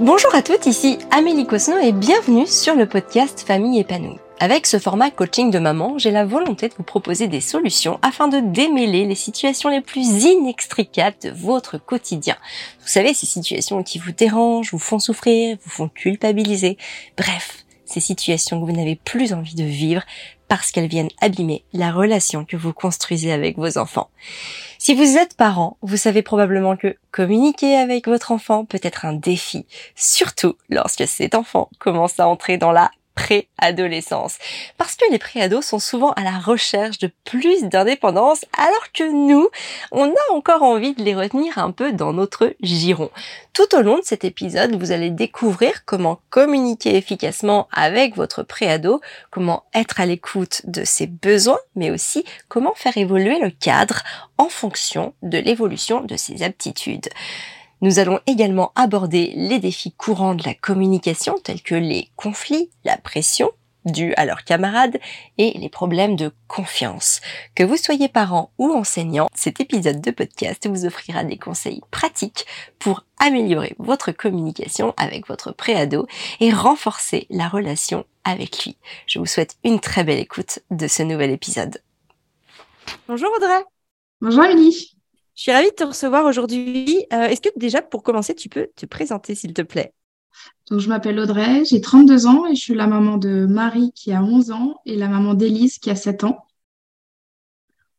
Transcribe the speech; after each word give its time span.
Bonjour 0.00 0.34
à 0.34 0.42
toutes, 0.42 0.66
ici 0.66 0.98
Amélie 1.10 1.46
Cosno 1.46 1.78
et 1.78 1.92
bienvenue 1.92 2.46
sur 2.46 2.74
le 2.74 2.84
podcast 2.84 3.44
Famille 3.46 3.80
épanouie. 3.80 4.18
Avec 4.40 4.66
ce 4.66 4.78
format 4.78 5.10
coaching 5.10 5.50
de 5.50 5.58
maman, 5.58 5.96
j'ai 5.96 6.10
la 6.10 6.26
volonté 6.26 6.68
de 6.68 6.74
vous 6.74 6.82
proposer 6.82 7.28
des 7.28 7.40
solutions 7.40 7.98
afin 8.02 8.28
de 8.28 8.40
démêler 8.40 9.06
les 9.06 9.14
situations 9.14 9.70
les 9.70 9.80
plus 9.80 10.24
inextricables 10.24 11.16
de 11.22 11.30
votre 11.30 11.78
quotidien. 11.78 12.36
Vous 12.82 12.88
savez, 12.88 13.14
ces 13.14 13.24
situations 13.24 13.82
qui 13.82 13.98
vous 13.98 14.12
dérangent, 14.12 14.70
vous 14.70 14.78
font 14.78 14.98
souffrir, 14.98 15.56
vous 15.64 15.70
font 15.70 15.88
culpabiliser. 15.88 16.76
Bref, 17.16 17.64
ces 17.86 18.00
situations 18.00 18.60
que 18.60 18.66
vous 18.66 18.76
n'avez 18.76 18.96
plus 18.96 19.32
envie 19.32 19.54
de 19.54 19.64
vivre 19.64 20.02
parce 20.48 20.70
qu'elles 20.70 20.88
viennent 20.88 21.10
abîmer 21.20 21.64
la 21.72 21.90
relation 21.90 22.44
que 22.44 22.56
vous 22.56 22.72
construisez 22.72 23.32
avec 23.32 23.56
vos 23.56 23.78
enfants. 23.78 24.10
Si 24.78 24.94
vous 24.94 25.16
êtes 25.16 25.36
parent, 25.36 25.78
vous 25.82 25.96
savez 25.96 26.22
probablement 26.22 26.76
que 26.76 26.96
communiquer 27.10 27.76
avec 27.76 28.06
votre 28.06 28.32
enfant 28.32 28.64
peut 28.64 28.80
être 28.82 29.04
un 29.04 29.14
défi, 29.14 29.66
surtout 29.94 30.56
lorsque 30.68 31.06
cet 31.06 31.34
enfant 31.34 31.70
commence 31.78 32.20
à 32.20 32.28
entrer 32.28 32.58
dans 32.58 32.72
la 32.72 32.90
préadolescence. 33.16 34.36
Parce 34.78 34.94
que 34.94 35.10
les 35.10 35.18
préados 35.18 35.62
sont 35.62 35.80
souvent 35.80 36.12
à 36.12 36.22
la 36.22 36.38
recherche 36.38 36.98
de 36.98 37.10
plus 37.24 37.64
d'indépendance, 37.64 38.44
alors 38.56 38.92
que 38.94 39.10
nous, 39.10 39.48
on 39.90 40.08
a 40.08 40.32
encore 40.32 40.62
envie 40.62 40.94
de 40.94 41.02
les 41.02 41.16
retenir 41.16 41.58
un 41.58 41.72
peu 41.72 41.92
dans 41.92 42.12
notre 42.12 42.54
giron. 42.60 43.10
Tout 43.52 43.74
au 43.74 43.80
long 43.80 43.98
de 43.98 44.04
cet 44.04 44.24
épisode, 44.24 44.76
vous 44.76 44.92
allez 44.92 45.10
découvrir 45.10 45.84
comment 45.86 46.20
communiquer 46.30 46.96
efficacement 46.96 47.68
avec 47.72 48.14
votre 48.14 48.42
préado, 48.42 49.00
comment 49.30 49.64
être 49.74 50.00
à 50.00 50.06
l'écoute 50.06 50.60
de 50.64 50.84
ses 50.84 51.06
besoins, 51.06 51.58
mais 51.74 51.90
aussi 51.90 52.24
comment 52.48 52.74
faire 52.74 52.96
évoluer 52.96 53.40
le 53.40 53.50
cadre 53.50 54.02
en 54.38 54.48
fonction 54.48 55.14
de 55.22 55.38
l'évolution 55.38 56.02
de 56.02 56.16
ses 56.16 56.42
aptitudes. 56.42 57.08
Nous 57.80 57.98
allons 57.98 58.20
également 58.26 58.72
aborder 58.74 59.32
les 59.36 59.58
défis 59.58 59.92
courants 59.92 60.34
de 60.34 60.44
la 60.44 60.54
communication 60.54 61.36
tels 61.42 61.62
que 61.62 61.74
les 61.74 62.10
conflits, 62.16 62.70
la 62.84 62.96
pression 62.96 63.50
dus 63.86 64.12
à 64.16 64.26
leurs 64.26 64.44
camarades 64.44 64.98
et 65.38 65.56
les 65.58 65.68
problèmes 65.68 66.16
de 66.16 66.32
confiance. 66.48 67.20
Que 67.54 67.62
vous 67.62 67.76
soyez 67.76 68.08
parent 68.08 68.50
ou 68.58 68.72
enseignant, 68.72 69.28
cet 69.34 69.60
épisode 69.60 70.00
de 70.00 70.10
podcast 70.10 70.68
vous 70.68 70.84
offrira 70.84 71.24
des 71.24 71.38
conseils 71.38 71.80
pratiques 71.90 72.46
pour 72.78 73.04
améliorer 73.18 73.74
votre 73.78 74.12
communication 74.12 74.92
avec 74.96 75.26
votre 75.28 75.52
préado 75.52 76.06
et 76.40 76.52
renforcer 76.52 77.26
la 77.30 77.48
relation 77.48 78.04
avec 78.24 78.64
lui. 78.64 78.76
Je 79.06 79.18
vous 79.18 79.26
souhaite 79.26 79.56
une 79.64 79.80
très 79.80 80.04
belle 80.04 80.18
écoute 80.18 80.58
de 80.70 80.88
ce 80.88 81.02
nouvel 81.02 81.30
épisode. 81.30 81.80
Bonjour 83.08 83.30
Audrey. 83.36 83.64
Bonjour 84.20 84.42
Amélie. 84.42 84.95
Je 85.36 85.42
suis 85.42 85.52
ravie 85.52 85.68
de 85.68 85.74
te 85.74 85.84
recevoir 85.84 86.24
aujourd'hui. 86.24 87.04
Euh, 87.12 87.26
est-ce 87.26 87.42
que 87.42 87.50
déjà, 87.56 87.82
pour 87.82 88.02
commencer, 88.02 88.34
tu 88.34 88.48
peux 88.48 88.68
te 88.74 88.86
présenter, 88.86 89.34
s'il 89.34 89.52
te 89.52 89.60
plaît? 89.60 89.92
Donc, 90.70 90.80
je 90.80 90.88
m'appelle 90.88 91.18
Audrey, 91.18 91.62
j'ai 91.66 91.82
32 91.82 92.26
ans 92.26 92.46
et 92.46 92.54
je 92.54 92.60
suis 92.60 92.74
la 92.74 92.86
maman 92.86 93.18
de 93.18 93.44
Marie 93.44 93.92
qui 93.94 94.12
a 94.12 94.22
11 94.22 94.50
ans 94.50 94.76
et 94.86 94.96
la 94.96 95.08
maman 95.08 95.34
d'Élise 95.34 95.78
qui 95.78 95.90
a 95.90 95.94
7 95.94 96.24
ans. 96.24 96.46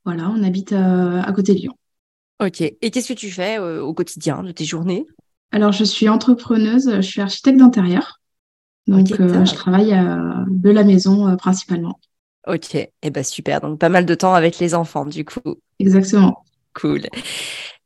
Voilà, 0.04 0.32
on 0.32 0.44
habite 0.44 0.74
euh, 0.74 1.22
à 1.22 1.32
côté 1.32 1.54
de 1.54 1.60
Lyon. 1.60 1.74
Ok. 2.44 2.62
Et 2.62 2.92
qu'est-ce 2.92 3.14
que 3.14 3.18
tu 3.18 3.30
fais 3.30 3.60
euh, 3.60 3.84
au 3.84 3.94
quotidien 3.94 4.42
de 4.42 4.52
tes 4.52 4.66
journées? 4.66 5.06
Alors, 5.52 5.72
je 5.72 5.84
suis 5.84 6.10
entrepreneuse, 6.10 6.92
je 6.96 7.02
suis 7.02 7.22
architecte 7.22 7.60
d'intérieur. 7.60 8.20
Donc, 8.88 9.08
je 9.10 9.54
travaille 9.54 9.92
de 10.48 10.70
la 10.72 10.84
maison 10.84 11.36
principalement. 11.36 12.00
Ok, 12.48 12.76
et 12.76 12.94
eh 13.02 13.10
ben 13.10 13.24
super. 13.24 13.60
Donc, 13.60 13.78
pas 13.78 13.90
mal 13.90 14.06
de 14.06 14.16
temps 14.16 14.34
avec 14.34 14.60
les 14.60 14.74
enfants, 14.74 15.06
du 15.06 15.26
coup. 15.26 15.58
Exactement. 15.80 16.46
Cool. 16.80 17.02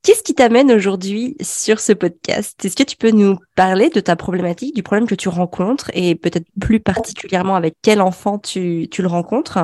Qu'est-ce 0.04 0.24
qui 0.24 0.34
t'amène 0.34 0.72
aujourd'hui 0.72 1.38
sur 1.42 1.80
ce 1.80 1.94
podcast? 1.94 2.64
Est-ce 2.66 2.76
que 2.76 2.84
tu 2.84 2.98
peux 2.98 3.12
nous 3.12 3.38
parler 3.56 3.90
de 3.90 4.00
ta 4.00 4.16
problématique, 4.16 4.76
du 4.76 4.82
problème 4.82 5.08
que 5.08 5.16
tu 5.16 5.30
rencontres 5.30 5.92
et 5.94 6.16
peut-être 6.16 6.48
plus 6.60 6.80
particulièrement 6.80 7.56
avec 7.56 7.76
quel 7.84 8.02
enfant 8.02 8.40
tu, 8.40 8.90
le 8.98 9.08
rencontres? 9.08 9.60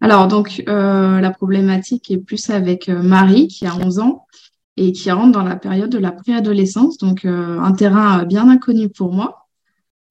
Alors, 0.00 0.28
donc, 0.28 0.62
euh, 0.68 1.20
la 1.20 1.30
problématique 1.32 2.10
est 2.10 2.18
plus 2.18 2.48
avec 2.48 2.88
euh, 2.88 3.02
Marie 3.02 3.48
qui 3.48 3.66
a 3.66 3.74
11 3.74 3.98
ans 3.98 4.26
et 4.76 4.92
qui 4.92 5.10
rentre 5.10 5.32
dans 5.32 5.42
la 5.42 5.56
période 5.56 5.90
de 5.90 5.98
la 5.98 6.12
préadolescence, 6.12 6.96
donc 6.96 7.24
euh, 7.24 7.58
un 7.58 7.72
terrain 7.72 8.24
bien 8.24 8.48
inconnu 8.48 8.88
pour 8.88 9.12
moi. 9.12 9.39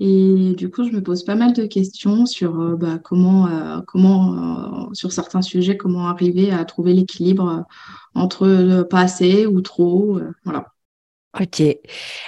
Et 0.01 0.53
du 0.57 0.71
coup, 0.71 0.85
je 0.85 0.91
me 0.91 1.03
pose 1.03 1.23
pas 1.23 1.35
mal 1.35 1.51
de 1.51 1.65
questions 1.65 2.25
sur 2.25 2.59
euh, 2.59 2.75
bah, 2.77 2.99
comment, 3.03 3.47
euh, 3.47 3.81
comment 3.85 4.33
euh, 4.33 4.93
sur 4.93 5.11
certains 5.11 5.41
sujets, 5.41 5.75
comment 5.75 6.07
arriver 6.07 6.51
à 6.51 6.63
trouver 6.63 6.93
l'équilibre 6.93 7.65
entre 8.15 8.83
pas 8.89 9.01
assez 9.01 9.45
ou 9.45 9.61
trop. 9.61 10.19
voilà. 10.45 10.67
Ok. 11.39 11.61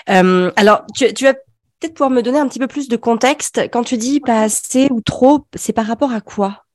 alors, 0.08 0.84
tu, 0.94 1.14
tu 1.14 1.24
vas 1.24 1.34
peut-être 1.34 1.94
pouvoir 1.94 2.10
me 2.12 2.22
donner 2.22 2.40
un 2.40 2.48
petit 2.48 2.60
peu 2.60 2.68
plus 2.68 2.90
de 2.90 2.98
contexte. 2.98 3.62
Quand 3.72 3.84
tu 3.84 3.98
dis 3.98 4.20
pas 4.20 4.42
assez 4.42 4.90
ou 4.92 5.02
trop, 5.02 5.46
c'est 5.56 5.74
par 5.74 5.86
rapport 5.86 6.12
à 6.12 6.22
quoi? 6.22 6.66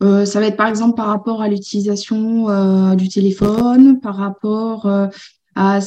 Ça 0.00 0.40
va 0.40 0.46
être 0.46 0.56
par 0.56 0.66
exemple 0.66 0.96
par 0.96 1.06
rapport 1.06 1.40
à 1.40 1.48
l'utilisation 1.48 2.94
du 2.94 3.08
téléphone, 3.08 4.00
par 4.00 4.16
rapport 4.16 4.86
à 5.54 5.80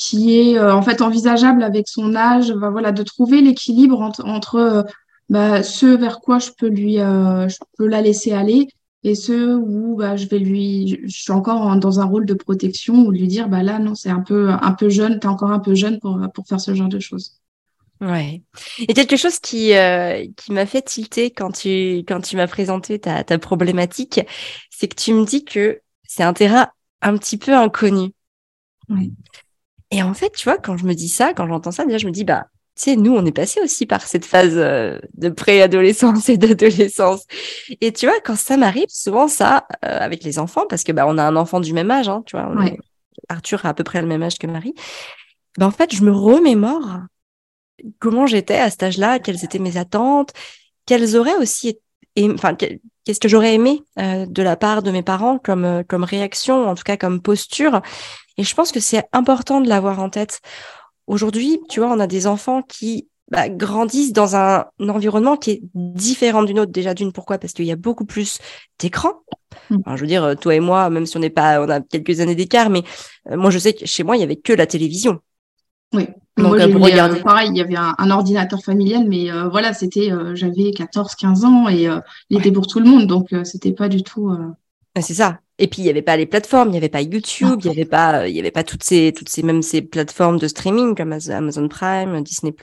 qui 0.00 0.38
est 0.40 0.58
euh, 0.58 0.74
en 0.74 0.82
fait 0.82 1.02
envisageable 1.02 1.62
avec 1.62 1.86
son 1.86 2.14
âge, 2.14 2.52
bah, 2.52 2.70
voilà, 2.70 2.90
de 2.90 3.02
trouver 3.02 3.42
l'équilibre 3.42 4.00
entre, 4.00 4.56
euh, 4.56 4.82
bah, 5.28 5.62
ce 5.62 5.86
vers 5.86 6.20
quoi 6.20 6.38
je 6.38 6.50
peux 6.56 6.68
lui, 6.68 6.98
euh, 7.00 7.48
je 7.48 7.56
peux 7.76 7.86
la 7.86 8.00
laisser 8.00 8.32
aller 8.32 8.68
et 9.02 9.14
ce 9.14 9.54
où 9.56 9.96
bah, 9.96 10.16
je 10.16 10.26
vais 10.26 10.38
lui, 10.38 11.00
je 11.04 11.22
suis 11.22 11.32
encore 11.32 11.76
dans 11.76 12.00
un 12.00 12.04
rôle 12.04 12.24
de 12.24 12.34
protection 12.34 12.94
ou 13.06 13.10
lui 13.10 13.28
dire 13.28 13.48
là 13.48 13.78
non 13.78 13.94
c'est 13.94 14.10
un 14.10 14.20
peu 14.20 14.50
un 14.50 14.72
peu 14.72 14.88
jeune, 14.88 15.18
t'es 15.18 15.26
encore 15.26 15.52
un 15.52 15.58
peu 15.58 15.74
jeune 15.74 16.00
pour 16.00 16.18
pour 16.34 16.46
faire 16.46 16.60
ce 16.60 16.74
genre 16.74 16.88
de 16.88 16.98
choses. 16.98 17.40
Ouais. 18.00 18.42
Et 18.78 18.94
quelque 18.94 19.16
chose 19.16 19.38
qui 19.38 19.72
qui 20.36 20.52
m'a 20.52 20.66
fait 20.66 20.82
tilter 20.82 21.30
quand 21.30 21.52
tu 21.52 21.98
quand 21.98 22.20
tu 22.20 22.36
m'as 22.36 22.46
présenté 22.46 22.98
ta 22.98 23.24
ta 23.24 23.38
problématique, 23.38 24.20
c'est 24.70 24.88
que 24.88 24.96
tu 24.96 25.14
me 25.14 25.24
dis 25.24 25.44
que 25.44 25.80
c'est 26.06 26.22
un 26.22 26.34
terrain 26.34 26.68
un 27.00 27.16
petit 27.16 27.38
peu 27.38 27.54
inconnu. 27.54 28.12
Oui. 28.90 29.12
Et 29.90 30.02
en 30.02 30.14
fait, 30.14 30.30
tu 30.30 30.44
vois, 30.44 30.58
quand 30.58 30.76
je 30.76 30.84
me 30.84 30.94
dis 30.94 31.08
ça, 31.08 31.34
quand 31.34 31.48
j'entends 31.48 31.72
ça, 31.72 31.84
déjà, 31.84 31.98
je 31.98 32.06
me 32.06 32.12
dis, 32.12 32.24
bah, 32.24 32.46
tu 32.76 32.84
sais, 32.84 32.96
nous, 32.96 33.14
on 33.14 33.24
est 33.24 33.32
passé 33.32 33.60
aussi 33.60 33.86
par 33.86 34.02
cette 34.02 34.24
phase 34.24 34.56
euh, 34.56 34.98
de 35.14 35.28
préadolescence 35.28 36.28
et 36.28 36.36
d'adolescence. 36.36 37.26
Et 37.80 37.92
tu 37.92 38.06
vois, 38.06 38.20
quand 38.24 38.36
ça 38.36 38.56
m'arrive, 38.56 38.88
souvent 38.88 39.28
ça, 39.28 39.66
euh, 39.84 39.98
avec 40.00 40.22
les 40.22 40.38
enfants, 40.38 40.64
parce 40.68 40.84
que 40.84 40.92
bah, 40.92 41.06
on 41.08 41.18
a 41.18 41.24
un 41.24 41.36
enfant 41.36 41.60
du 41.60 41.72
même 41.72 41.90
âge, 41.90 42.08
hein, 42.08 42.22
tu 42.26 42.36
vois, 42.36 42.52
Arthur 43.28 43.66
a 43.66 43.70
à 43.70 43.74
peu 43.74 43.84
près 43.84 44.00
le 44.00 44.06
même 44.06 44.22
âge 44.22 44.38
que 44.38 44.46
Marie. 44.46 44.74
Bah, 45.58 45.66
en 45.66 45.70
fait, 45.70 45.94
je 45.94 46.02
me 46.02 46.12
remémore 46.12 47.00
comment 47.98 48.26
j'étais 48.26 48.56
à 48.58 48.70
cet 48.70 48.82
âge-là, 48.82 49.18
quelles 49.18 49.44
étaient 49.44 49.58
mes 49.58 49.76
attentes, 49.76 50.32
quelles 50.86 51.16
auraient 51.16 51.36
aussi 51.36 51.68
été 51.68 51.80
enfin, 52.34 52.54
qu'est-ce 52.54 53.20
que 53.20 53.28
j'aurais 53.28 53.54
aimé 53.54 53.82
euh, 53.98 54.26
de 54.26 54.42
la 54.42 54.56
part 54.56 54.82
de 54.82 54.90
mes 54.90 55.02
parents 55.02 55.38
comme, 55.38 55.84
comme 55.88 56.04
réaction, 56.04 56.68
en 56.68 56.74
tout 56.74 56.82
cas 56.82 56.96
comme 56.96 57.20
posture. 57.22 57.82
Et 58.40 58.44
je 58.44 58.54
pense 58.54 58.72
que 58.72 58.80
c'est 58.80 59.04
important 59.12 59.60
de 59.60 59.68
l'avoir 59.68 60.00
en 60.00 60.08
tête. 60.08 60.40
Aujourd'hui, 61.06 61.60
tu 61.68 61.80
vois, 61.80 61.90
on 61.90 62.00
a 62.00 62.06
des 62.06 62.26
enfants 62.26 62.62
qui 62.62 63.08
bah, 63.30 63.50
grandissent 63.50 64.14
dans 64.14 64.34
un, 64.34 64.64
environnement 64.80 65.36
qui 65.36 65.50
est 65.50 65.62
différent 65.74 66.42
d'une 66.42 66.58
autre. 66.60 66.72
Déjà, 66.72 66.94
d'une, 66.94 67.12
pourquoi? 67.12 67.36
Parce 67.36 67.52
qu'il 67.52 67.66
y 67.66 67.72
a 67.72 67.76
beaucoup 67.76 68.06
plus 68.06 68.38
d'écrans. 68.78 69.20
Mmh. 69.68 69.76
je 69.94 70.00
veux 70.00 70.06
dire, 70.06 70.36
toi 70.40 70.54
et 70.54 70.60
moi, 70.60 70.88
même 70.88 71.04
si 71.04 71.16
on 71.16 71.20
n'est 71.20 71.28
pas, 71.28 71.60
on 71.60 71.68
a 71.68 71.80
quelques 71.80 72.20
années 72.20 72.34
d'écart, 72.34 72.70
mais 72.70 72.82
euh, 73.30 73.36
moi, 73.36 73.50
je 73.50 73.58
sais 73.58 73.74
que 73.74 73.84
chez 73.84 74.04
moi, 74.04 74.16
il 74.16 74.20
y 74.20 74.22
avait 74.22 74.36
que 74.36 74.52
la 74.52 74.66
télévision. 74.66 75.20
Oui. 75.92 76.06
Donc, 76.36 76.56
Moi, 76.56 76.68
pour 76.68 76.82
regarder. 76.82 77.20
pareil, 77.20 77.50
il 77.50 77.56
y 77.56 77.60
avait 77.60 77.76
un, 77.76 78.10
ordinateur 78.10 78.62
familial, 78.62 79.04
mais 79.06 79.30
euh, 79.30 79.48
voilà, 79.48 79.74
c'était, 79.74 80.10
euh, 80.10 80.34
j'avais 80.34 80.70
14, 80.70 81.14
15 81.14 81.44
ans 81.44 81.68
et 81.68 81.88
euh, 81.88 81.98
il 82.30 82.38
était 82.38 82.52
pour 82.52 82.66
tout 82.66 82.80
le 82.80 82.88
monde, 82.88 83.06
donc 83.06 83.34
c'était 83.44 83.72
pas 83.72 83.88
du 83.88 84.02
tout. 84.02 84.34
C'est 84.98 85.14
ça. 85.14 85.38
Et 85.60 85.68
puis 85.68 85.82
il 85.82 85.84
n'y 85.84 85.90
avait 85.90 86.00
pas 86.00 86.16
les 86.16 86.24
plateformes, 86.24 86.70
il 86.70 86.72
n'y 86.72 86.78
avait 86.78 86.88
pas 86.88 87.02
YouTube, 87.02 87.60
il 87.64 87.70
n'y 87.70 87.76
avait 87.76 87.84
pas, 87.84 88.26
il 88.26 88.34
y 88.34 88.40
avait 88.40 88.50
pas 88.50 88.64
toutes 88.64 88.82
ces, 88.82 89.12
toutes 89.14 89.28
ces 89.28 89.42
mêmes 89.42 89.60
ces 89.62 89.82
plateformes 89.82 90.38
de 90.38 90.48
streaming 90.48 90.94
comme 90.94 91.12
Amazon 91.12 91.68
Prime, 91.68 92.22
Disney 92.22 92.54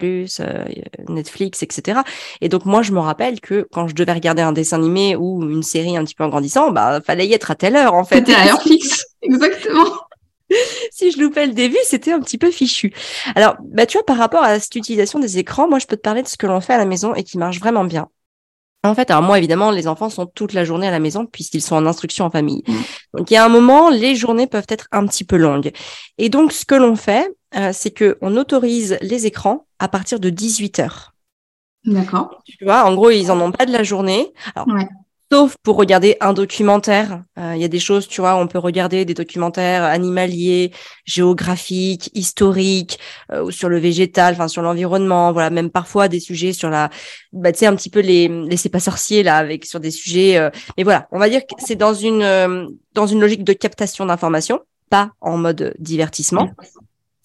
Netflix, 1.08 1.62
etc. 1.62 2.00
Et 2.42 2.50
donc 2.50 2.66
moi 2.66 2.82
je 2.82 2.92
me 2.92 3.00
rappelle 3.00 3.40
que 3.40 3.68
quand 3.72 3.88
je 3.88 3.94
devais 3.94 4.14
regarder 4.14 4.42
un 4.42 4.52
dessin 4.52 4.78
animé 4.78 5.16
ou 5.16 5.44
une 5.44 5.62
série 5.62 5.96
un 5.96 6.04
petit 6.04 6.16
peu 6.16 6.24
en 6.24 6.30
grandissant, 6.30 6.72
bah 6.72 7.00
fallait 7.02 7.28
y 7.28 7.34
être 7.34 7.52
à 7.52 7.56
telle 7.56 7.76
heure 7.76 7.94
en 7.94 8.04
fait. 8.04 8.16
C'était 8.16 8.34
à 8.34 8.48
heure 8.48 8.62
fixe, 8.64 9.06
exactement. 9.22 9.92
si 10.92 11.12
je 11.12 11.22
loupais 11.22 11.46
le 11.46 11.54
début, 11.54 11.78
c'était 11.84 12.14
un 12.14 12.20
petit 12.20 12.40
peu 12.40 12.50
fichu. 12.50 12.94
Alors, 13.36 13.58
bah, 13.62 13.86
tu 13.86 13.98
vois, 13.98 14.06
par 14.06 14.18
rapport 14.18 14.44
à 14.44 14.60
cette 14.60 14.76
utilisation 14.76 15.20
des 15.20 15.38
écrans, 15.38 15.68
moi, 15.68 15.78
je 15.78 15.86
peux 15.86 15.98
te 15.98 16.02
parler 16.02 16.24
de 16.24 16.28
ce 16.28 16.38
que 16.38 16.48
l'on 16.48 16.62
fait 16.62 16.74
à 16.74 16.78
la 16.78 16.86
maison 16.86 17.14
et 17.14 17.24
qui 17.24 17.38
marche 17.38 17.60
vraiment 17.60 17.84
bien. 17.84 18.08
En 18.84 18.96
fait, 18.96 19.12
alors 19.12 19.24
moi, 19.24 19.38
évidemment, 19.38 19.72
les 19.72 19.88
enfants 19.88 20.10
sont 20.10 20.28
toute 20.28 20.54
la 20.54 20.64
journée 20.64 20.88
à 20.88 20.92
la 20.92 21.00
maison 21.00 21.26
puisqu'ils 21.26 21.62
sont 21.62 21.76
en 21.76 21.86
instruction 21.86 22.26
en 22.26 22.30
famille. 22.30 22.64
Mmh. 22.68 22.74
Donc, 23.18 23.32
il 23.32 23.34
y 23.34 23.38
a 23.38 23.44
un 23.44 23.50
moment, 23.50 23.90
les 23.90 24.16
journées 24.16 24.48
peuvent 24.48 24.68
être 24.70 24.88
un 24.92 25.06
petit 25.08 25.24
peu 25.24 25.36
longues. 25.36 25.72
Et 26.18 26.30
donc, 26.30 26.52
ce 26.52 26.66
que 26.66 26.76
l'on 26.76 26.96
fait, 26.96 27.30
euh, 27.56 27.72
c'est 27.74 27.92
que 27.92 28.18
on 28.22 28.38
autorise 28.38 28.98
les 29.02 29.26
écrans 29.26 29.66
à 29.80 29.88
partir 29.88 30.20
de 30.20 30.30
18 30.30 30.80
heures. 30.80 31.14
D'accord. 31.86 32.42
Tu 32.46 32.66
vois, 32.66 32.84
en 32.84 32.94
gros, 32.96 33.10
ils 33.10 33.32
en 33.32 33.40
ont 33.40 33.52
pas 33.52 33.66
de 33.66 33.72
la 33.72 33.84
journée. 33.84 34.34
Alors, 34.56 34.68
Sauf 35.30 35.58
pour 35.62 35.76
regarder 35.76 36.16
un 36.22 36.32
documentaire. 36.32 37.24
Euh, 37.38 37.52
il 37.56 37.62
y 37.62 37.66
a 37.66 37.68
des 37.68 37.80
choses, 37.80 38.08
tu 38.08 38.22
vois, 38.22 38.38
on 38.38 38.48
peut 38.48 38.60
regarder 38.60 39.04
des 39.04 39.14
documentaires 39.14 39.84
animaliers, 39.84 40.72
géographiques, 41.04 42.10
historiques, 42.14 42.98
euh, 43.34 43.52
sur 43.52 43.68
le 43.68 43.78
végétal, 43.78 44.36
enfin 44.36 44.48
sur 44.48 44.62
l'environnement. 44.62 45.34
Voilà, 45.34 45.50
même 45.50 45.70
parfois 45.70 46.08
des 46.08 46.22
sujets 46.22 46.54
sur 46.54 46.70
la, 46.70 46.90
bah, 47.34 47.52
tu 47.52 47.60
sais, 47.60 47.66
un 47.66 47.76
petit 47.76 47.90
peu 47.90 48.00
les, 48.00 48.30
les 48.30 48.56
c'est 48.56 48.70
pas 48.70 48.80
sorciers 48.80 49.22
là, 49.22 49.36
avec 49.36 49.66
sur 49.66 49.82
des 49.82 49.92
sujets. 49.92 50.38
Euh, 50.38 50.50
mais 50.78 50.84
voilà, 50.84 51.10
on 51.12 51.20
va 51.20 51.28
dire 51.28 51.42
que 51.42 51.56
c'est 51.58 51.76
dans 51.76 51.94
une 51.94 52.78
dans 52.94 53.08
une 53.08 53.20
logique 53.20 53.44
de 53.44 53.54
captation 53.54 54.06
d'informations, 54.06 54.62
pas 54.90 55.12
en 55.20 55.38
mode 55.38 55.74
divertissement. 55.78 56.52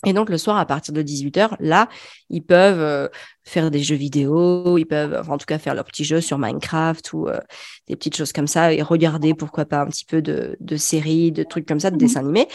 Et 0.05 0.13
donc 0.13 0.31
le 0.31 0.39
soir, 0.39 0.57
à 0.57 0.67
partir 0.67 0.93
de 0.93 1.03
18h, 1.03 1.57
là, 1.61 1.89
ils 2.29 2.43
peuvent 2.43 2.81
euh, 2.81 3.09
faire 3.45 3.71
des 3.71 3.83
jeux 3.83 3.95
vidéo, 3.95 4.77
ils 4.77 4.85
peuvent, 4.85 5.17
enfin, 5.19 5.35
en 5.35 5.39
tout 5.39 5.47
cas, 5.47 5.59
faire 5.59 5.75
leurs 5.75 5.85
petits 5.85 6.05
jeux 6.05 6.21
sur 6.21 6.39
Minecraft 6.39 7.13
ou 7.13 7.29
euh, 7.29 7.39
des 7.87 7.95
petites 7.95 8.17
choses 8.17 8.33
comme 8.33 8.49
ça 8.49 8.73
et 8.73 8.83
regarder, 8.83 9.33
pourquoi 9.33 9.65
pas, 9.65 9.81
un 9.81 9.87
petit 9.87 10.05
peu 10.05 10.21
de, 10.21 10.57
de 10.59 10.77
séries, 10.77 11.31
de 11.31 11.45
trucs 11.45 11.67
comme 11.67 11.79
ça, 11.79 11.91
de 11.91 11.97
mmh 11.97 11.99
dessins 11.99 12.21
animés. 12.21 12.49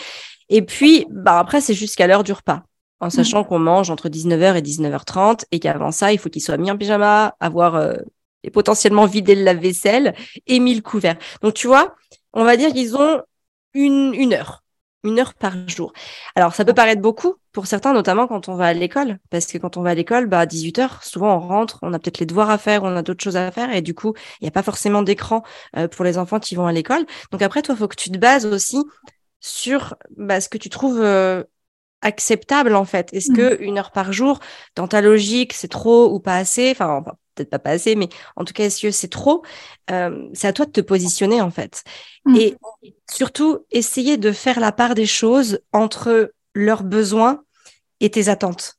Et 0.50 0.62
puis, 0.62 1.06
bah, 1.10 1.40
après, 1.40 1.62
c'est 1.62 1.74
jusqu'à 1.74 2.06
l'heure 2.06 2.26
du 2.26 2.34
repas, 2.34 2.64
en 3.00 3.08
mmh. 3.08 3.12
sachant 3.12 3.44
qu'on 3.46 3.60
mange 3.60 3.90
entre 3.92 4.10
19h 4.10 4.58
et 4.58 4.62
19h30 4.62 5.46
et 5.52 5.60
qu'avant 5.60 5.92
ça, 5.92 6.12
il 6.12 6.20
faut 6.20 6.30
qu'ils 6.30 6.42
soient 6.42 6.58
mis 6.58 6.70
en 6.70 6.78
pyjama, 6.78 7.36
avoir 7.40 7.76
euh, 7.76 7.96
et 8.44 8.50
potentiellement 8.50 9.06
vidé 9.06 9.36
le 9.36 9.44
lave-vaisselle 9.44 10.16
et 10.48 10.60
mis 10.60 10.76
le 10.76 10.82
couvert. 10.82 11.16
Donc, 11.42 11.54
tu 11.54 11.68
vois, 11.68 11.96
on 12.34 12.44
va 12.44 12.58
dire 12.58 12.74
qu'ils 12.74 12.98
ont 12.98 13.22
une, 13.74 14.14
une 14.14 14.34
heure 14.34 14.64
une 15.08 15.20
heure 15.20 15.34
par 15.34 15.54
jour. 15.68 15.94
Alors, 16.36 16.54
ça 16.54 16.66
peut 16.66 16.74
paraître 16.74 17.02
beaucoup 17.02 17.36
pour 17.52 17.66
certains, 17.66 17.94
notamment 17.94 18.28
quand 18.28 18.50
on 18.50 18.56
va 18.56 18.68
à 18.68 18.74
l'école, 18.74 19.18
parce 19.30 19.48
que 19.48 19.58
quand 19.58 19.78
on 19.78 19.82
va 19.82 19.92
à 19.92 19.96
l'école, 19.96 20.28
bah, 20.28 20.42
à 20.42 20.46
18 20.46 20.80
heures, 20.80 21.04
souvent 21.04 21.36
on 21.36 21.40
rentre, 21.40 21.80
on 21.82 21.94
a 21.94 22.00
peut-être 22.00 22.20
les 22.20 22.26
devoirs 22.26 22.50
à 22.50 22.58
faire, 22.58 22.84
on 22.84 22.96
a 22.96 23.02
d'autres 23.02 23.24
choses 23.24 23.38
à 23.38 23.52
faire, 23.52 23.74
et 23.74 23.82
du 23.82 23.94
coup, 23.94 24.14
il 24.40 24.44
n'y 24.44 24.48
a 24.48 24.52
pas 24.52 24.64
forcément 24.64 25.02
d'écran 25.02 25.44
euh, 25.76 25.88
pour 25.88 26.06
les 26.06 26.18
enfants 26.18 26.40
qui 26.40 26.56
vont 26.56 26.68
à 26.68 26.72
l'école. 26.72 27.06
Donc 27.32 27.42
après, 27.42 27.62
toi, 27.62 27.76
il 27.76 27.80
faut 27.80 27.88
que 27.88 27.96
tu 27.96 28.12
te 28.12 28.18
bases 28.18 28.46
aussi 28.46 28.84
sur 29.40 29.96
bah, 30.18 30.42
ce 30.42 30.50
que 30.50 30.58
tu 30.58 30.70
trouves 30.70 31.02
euh, 31.02 31.44
acceptable, 32.02 32.76
en 32.76 32.86
fait. 32.86 33.14
Est-ce 33.14 33.32
mmh. 33.32 33.36
que 33.36 33.62
une 33.62 33.78
heure 33.78 33.92
par 33.92 34.14
jour, 34.14 34.40
dans 34.76 34.88
ta 34.88 35.02
logique, 35.02 35.54
c'est 35.54 35.68
trop 35.68 36.14
ou 36.14 36.20
pas 36.20 36.36
assez? 36.36 36.72
Enfin, 36.72 37.04
peut-être 37.38 37.50
pas, 37.50 37.60
pas 37.60 37.72
assez, 37.72 37.96
mais 37.96 38.10
en 38.36 38.44
tout 38.44 38.54
cas, 38.54 38.66
est-ce 38.66 38.82
que 38.82 38.92
c'est 38.92 39.08
trop 39.08 39.44
euh, 39.92 40.28
C'est 40.34 40.48
à 40.48 40.54
toi 40.54 40.66
de 40.66 40.72
te 40.72 40.82
positionner, 40.82 41.42
en 41.42 41.52
fait. 41.52 41.84
Mm. 42.26 42.36
Et 42.36 42.56
surtout, 43.10 43.60
essayer 43.72 44.18
de 44.18 44.32
faire 44.32 44.60
la 44.60 44.72
part 44.72 44.96
des 44.96 45.06
choses 45.06 45.60
entre 45.72 46.32
leurs 46.54 46.84
besoins 46.84 47.44
et 48.00 48.10
tes 48.10 48.30
attentes. 48.30 48.76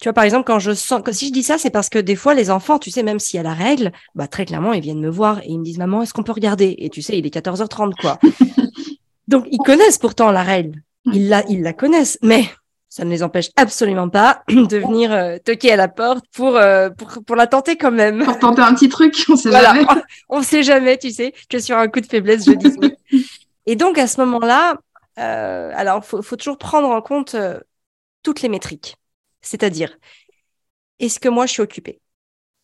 Tu 0.00 0.04
vois, 0.04 0.12
par 0.12 0.24
exemple, 0.24 0.44
quand 0.44 0.58
je 0.58 0.72
sens, 0.72 1.00
si 1.12 1.28
je 1.28 1.32
dis 1.32 1.42
ça, 1.42 1.56
c'est 1.56 1.70
parce 1.70 1.88
que 1.88 1.98
des 1.98 2.16
fois, 2.16 2.34
les 2.34 2.50
enfants, 2.50 2.78
tu 2.78 2.90
sais, 2.90 3.02
même 3.02 3.18
s'il 3.18 3.38
y 3.38 3.40
a 3.40 3.42
la 3.42 3.54
règle, 3.54 3.92
bah, 4.14 4.28
très 4.28 4.44
clairement, 4.44 4.74
ils 4.74 4.82
viennent 4.82 5.00
me 5.00 5.08
voir 5.08 5.38
et 5.40 5.46
ils 5.48 5.58
me 5.58 5.64
disent, 5.64 5.78
maman, 5.78 6.02
est-ce 6.02 6.12
qu'on 6.12 6.22
peut 6.22 6.32
regarder? 6.32 6.74
Et 6.78 6.90
tu 6.90 7.00
sais, 7.00 7.18
il 7.18 7.26
est 7.26 7.34
14h30, 7.34 7.94
quoi. 7.98 8.18
Donc, 9.28 9.46
ils 9.50 9.58
connaissent 9.58 9.98
pourtant 9.98 10.30
la 10.30 10.42
règle. 10.42 10.82
Ils 11.12 11.28
la, 11.28 11.44
ils 11.48 11.62
la 11.62 11.72
connaissent. 11.72 12.18
Mais 12.20 12.44
ça 12.96 13.04
ne 13.04 13.10
les 13.10 13.22
empêche 13.22 13.50
absolument 13.56 14.08
pas 14.08 14.42
de 14.48 14.78
venir 14.78 15.12
euh, 15.12 15.36
toquer 15.36 15.72
à 15.72 15.76
la 15.76 15.86
porte 15.86 16.24
pour, 16.32 16.56
euh, 16.56 16.88
pour, 16.88 17.22
pour 17.26 17.36
la 17.36 17.46
tenter 17.46 17.76
quand 17.76 17.90
même. 17.90 18.24
Pour 18.24 18.38
tenter 18.38 18.62
un 18.62 18.72
petit 18.72 18.88
truc, 18.88 19.14
on 19.28 19.36
sait 19.36 19.52
jamais. 19.52 19.84
On 20.30 20.40
sait 20.42 20.62
jamais, 20.62 20.96
tu 20.96 21.10
sais, 21.10 21.34
que 21.50 21.58
sur 21.58 21.76
un 21.76 21.88
coup 21.88 22.00
de 22.00 22.06
faiblesse, 22.06 22.46
je 22.46 22.52
dis 22.52 22.72
oui. 22.80 22.96
Et 23.66 23.76
donc, 23.76 23.98
à 23.98 24.06
ce 24.06 24.18
moment-là, 24.22 24.78
euh, 25.18 25.72
alors, 25.74 26.06
faut, 26.06 26.22
faut 26.22 26.36
toujours 26.36 26.56
prendre 26.56 26.88
en 26.88 27.02
compte 27.02 27.36
toutes 28.22 28.40
les 28.40 28.48
métriques. 28.48 28.96
C'est-à-dire, 29.42 29.98
est-ce 30.98 31.20
que 31.20 31.28
moi, 31.28 31.44
je 31.44 31.52
suis 31.52 31.62
occupée? 31.62 32.00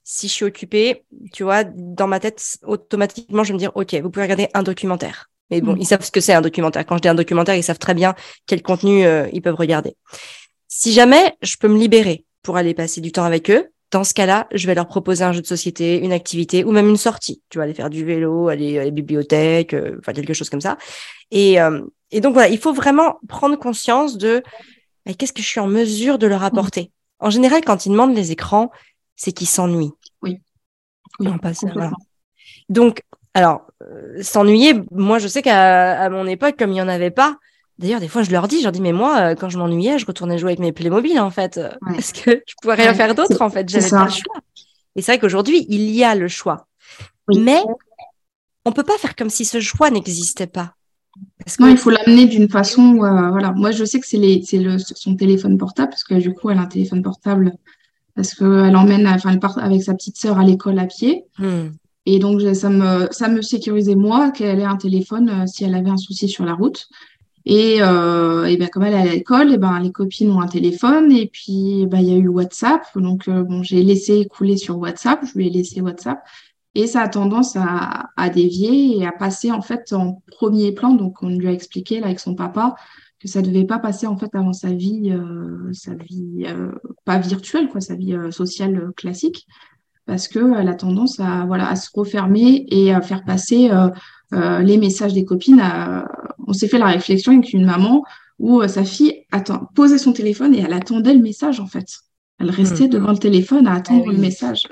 Si 0.02 0.28
je 0.28 0.32
suis 0.32 0.44
occupée, 0.46 1.04
tu 1.34 1.42
vois, 1.42 1.62
dans 1.64 2.06
ma 2.06 2.20
tête, 2.20 2.56
automatiquement, 2.62 3.44
je 3.44 3.48
vais 3.48 3.54
me 3.54 3.58
dire, 3.58 3.72
OK, 3.74 3.94
vous 3.96 4.08
pouvez 4.08 4.24
regarder 4.24 4.48
un 4.54 4.62
documentaire. 4.62 5.28
Mais 5.52 5.60
bon, 5.60 5.74
mm. 5.74 5.80
ils 5.80 5.86
savent 5.86 6.02
ce 6.02 6.10
que 6.10 6.20
c'est 6.22 6.32
un 6.32 6.40
documentaire. 6.40 6.86
Quand 6.86 6.96
je 6.96 7.02
dis 7.02 7.08
un 7.08 7.14
documentaire, 7.14 7.54
ils 7.54 7.62
savent 7.62 7.78
très 7.78 7.92
bien 7.92 8.14
quel 8.46 8.62
contenu 8.62 9.04
euh, 9.04 9.28
ils 9.34 9.42
peuvent 9.42 9.54
regarder. 9.54 9.94
Si 10.66 10.94
jamais 10.94 11.36
je 11.42 11.56
peux 11.58 11.68
me 11.68 11.78
libérer 11.78 12.24
pour 12.42 12.56
aller 12.56 12.72
passer 12.72 13.02
du 13.02 13.12
temps 13.12 13.24
avec 13.24 13.50
eux, 13.50 13.68
dans 13.90 14.02
ce 14.02 14.14
cas-là, 14.14 14.48
je 14.54 14.66
vais 14.66 14.74
leur 14.74 14.88
proposer 14.88 15.24
un 15.24 15.32
jeu 15.32 15.42
de 15.42 15.46
société, 15.46 15.98
une 15.98 16.12
activité 16.12 16.64
ou 16.64 16.72
même 16.72 16.88
une 16.88 16.96
sortie. 16.96 17.42
Tu 17.50 17.58
vois, 17.58 17.64
aller 17.64 17.74
faire 17.74 17.90
du 17.90 18.02
vélo, 18.02 18.48
aller 18.48 18.78
à 18.78 18.84
la 18.84 18.90
bibliothèque, 18.90 19.74
euh, 19.74 19.96
enfin 19.98 20.14
quelque 20.14 20.32
chose 20.32 20.48
comme 20.48 20.62
ça. 20.62 20.78
Et, 21.30 21.60
euh, 21.60 21.82
et 22.10 22.22
donc 22.22 22.32
voilà, 22.32 22.48
il 22.48 22.58
faut 22.58 22.72
vraiment 22.72 23.18
prendre 23.28 23.56
conscience 23.56 24.16
de 24.16 24.42
qu'est-ce 25.18 25.34
que 25.34 25.42
je 25.42 25.46
suis 25.46 25.60
en 25.60 25.66
mesure 25.66 26.16
de 26.16 26.26
leur 26.26 26.42
apporter? 26.42 26.90
En 27.18 27.28
général, 27.28 27.60
quand 27.62 27.84
ils 27.84 27.90
demandent 27.90 28.16
les 28.16 28.32
écrans, 28.32 28.70
c'est 29.16 29.32
qu'ils 29.32 29.48
s'ennuient. 29.48 29.92
Oui. 30.22 30.38
oui 31.20 31.28
passe, 31.42 31.62
voilà. 31.74 31.92
Donc, 32.70 33.02
alors, 33.34 33.66
euh, 33.82 34.22
s'ennuyer, 34.22 34.74
moi 34.90 35.18
je 35.18 35.28
sais 35.28 35.42
qu'à 35.42 36.08
mon 36.10 36.26
époque, 36.26 36.56
comme 36.58 36.70
il 36.70 36.74
n'y 36.74 36.82
en 36.82 36.88
avait 36.88 37.10
pas, 37.10 37.36
d'ailleurs 37.78 38.00
des 38.00 38.08
fois 38.08 38.22
je 38.22 38.30
leur 38.30 38.48
dis, 38.48 38.58
je 38.58 38.64
leur 38.64 38.72
dis, 38.72 38.82
mais 38.82 38.92
moi 38.92 39.18
euh, 39.18 39.34
quand 39.34 39.48
je 39.48 39.58
m'ennuyais, 39.58 39.98
je 39.98 40.06
retournais 40.06 40.38
jouer 40.38 40.50
avec 40.50 40.58
mes 40.58 40.72
Playmobil 40.72 41.18
en 41.18 41.30
fait, 41.30 41.60
parce 41.86 42.12
que 42.12 42.42
je 42.46 42.54
pouvais 42.60 42.74
rien 42.74 42.94
faire 42.94 43.14
d'autre 43.14 43.40
en 43.40 43.50
fait, 43.50 43.68
j'avais 43.68 43.90
pas 43.90 44.04
le 44.04 44.10
choix. 44.10 44.36
Et 44.96 45.02
c'est 45.02 45.12
vrai 45.12 45.18
qu'aujourd'hui, 45.18 45.66
il 45.68 45.90
y 45.90 46.04
a 46.04 46.14
le 46.14 46.28
choix. 46.28 46.66
Mais 47.34 47.62
on 48.64 48.72
peut 48.72 48.82
pas 48.82 48.98
faire 48.98 49.16
comme 49.16 49.30
si 49.30 49.44
ce 49.44 49.60
choix 49.60 49.90
n'existait 49.90 50.46
pas. 50.46 50.74
Parce 51.38 51.56
que... 51.56 51.62
Non, 51.62 51.68
il 51.68 51.76
faut 51.76 51.90
l'amener 51.90 52.26
d'une 52.26 52.48
façon. 52.48 53.02
Euh, 53.02 53.30
voilà. 53.30 53.52
Moi, 53.52 53.70
je 53.70 53.84
sais 53.84 54.00
que 54.00 54.06
c'est 54.06 54.18
le, 54.18 54.78
son 54.78 55.16
téléphone 55.16 55.58
portable, 55.58 55.90
parce 55.90 56.04
que 56.04 56.14
du 56.14 56.32
coup, 56.32 56.50
elle 56.50 56.58
a 56.58 56.62
un 56.62 56.66
téléphone 56.66 57.02
portable, 57.02 57.52
parce 58.14 58.34
qu'elle 58.34 58.76
emmène, 58.76 59.06
enfin, 59.06 59.30
elle 59.30 59.40
part 59.40 59.58
avec 59.58 59.82
sa 59.82 59.94
petite 59.94 60.16
sœur 60.16 60.38
à 60.38 60.44
l'école 60.44 60.78
à 60.78 60.86
pied. 60.86 61.24
Hmm. 61.38 61.68
Et 62.04 62.18
donc, 62.18 62.40
ça 62.40 62.68
me, 62.68 63.06
ça 63.12 63.28
me 63.28 63.42
sécurisait, 63.42 63.94
moi, 63.94 64.30
qu'elle 64.32 64.58
ait 64.58 64.64
un 64.64 64.76
téléphone 64.76 65.28
euh, 65.28 65.46
si 65.46 65.64
elle 65.64 65.74
avait 65.74 65.90
un 65.90 65.96
souci 65.96 66.28
sur 66.28 66.44
la 66.44 66.54
route. 66.54 66.88
Et, 67.44 67.78
euh, 67.80 68.44
et 68.44 68.56
bien, 68.56 68.68
comme 68.68 68.84
elle 68.84 68.94
est 68.94 69.08
à 69.08 69.12
l'école, 69.12 69.52
et 69.52 69.58
ben, 69.58 69.78
les 69.80 69.92
copines 69.92 70.30
ont 70.30 70.40
un 70.40 70.48
téléphone. 70.48 71.12
Et 71.12 71.28
puis, 71.28 71.86
ben, 71.88 71.98
il 71.98 72.08
y 72.08 72.12
a 72.12 72.16
eu 72.16 72.28
WhatsApp. 72.28 72.82
Donc, 72.96 73.28
euh, 73.28 73.44
bon, 73.44 73.62
j'ai 73.62 73.82
laissé 73.82 74.26
couler 74.26 74.56
sur 74.56 74.78
WhatsApp. 74.78 75.24
Je 75.24 75.38
lui 75.38 75.46
ai 75.46 75.50
laissé 75.50 75.80
WhatsApp. 75.80 76.20
Et 76.74 76.86
ça 76.86 77.02
a 77.02 77.08
tendance 77.08 77.54
à, 77.56 78.10
à 78.16 78.30
dévier 78.30 78.98
et 78.98 79.06
à 79.06 79.12
passer, 79.12 79.52
en 79.52 79.62
fait, 79.62 79.92
en 79.92 80.22
premier 80.26 80.72
plan. 80.72 80.94
Donc, 80.94 81.22
on 81.22 81.28
lui 81.28 81.46
a 81.46 81.52
expliqué, 81.52 82.00
là, 82.00 82.06
avec 82.06 82.18
son 82.18 82.34
papa, 82.34 82.74
que 83.20 83.28
ça 83.28 83.42
devait 83.42 83.64
pas 83.64 83.78
passer, 83.78 84.08
en 84.08 84.16
fait, 84.16 84.34
avant 84.34 84.52
sa 84.52 84.72
vie, 84.72 85.12
euh, 85.12 85.72
sa 85.72 85.94
vie, 85.94 86.46
euh, 86.46 86.72
pas 87.04 87.18
virtuelle, 87.18 87.68
quoi, 87.68 87.80
sa 87.80 87.94
vie 87.94 88.16
sociale 88.30 88.90
classique 88.96 89.46
parce 90.06 90.28
qu'elle 90.28 90.68
a 90.68 90.74
tendance 90.74 91.20
à, 91.20 91.44
voilà, 91.46 91.68
à 91.68 91.76
se 91.76 91.88
refermer 91.94 92.66
et 92.68 92.92
à 92.92 93.00
faire 93.00 93.24
passer 93.24 93.70
euh, 93.70 93.88
euh, 94.32 94.60
les 94.60 94.78
messages 94.78 95.14
des 95.14 95.24
copines. 95.24 95.62
On 96.46 96.52
s'est 96.52 96.68
fait 96.68 96.78
la 96.78 96.86
réflexion 96.86 97.32
avec 97.32 97.52
une 97.52 97.64
maman 97.64 98.04
où 98.38 98.60
euh, 98.60 98.68
sa 98.68 98.84
fille 98.84 99.24
attend, 99.30 99.68
posait 99.74 99.98
son 99.98 100.12
téléphone 100.12 100.54
et 100.54 100.60
elle 100.60 100.72
attendait 100.72 101.14
le 101.14 101.22
message 101.22 101.60
en 101.60 101.66
fait. 101.66 101.86
Elle 102.38 102.50
restait 102.50 102.86
mmh. 102.86 102.90
devant 102.90 103.12
le 103.12 103.18
téléphone 103.18 103.66
à 103.66 103.74
attendre 103.74 104.04
ah 104.08 104.12
le 104.12 104.18
message. 104.18 104.66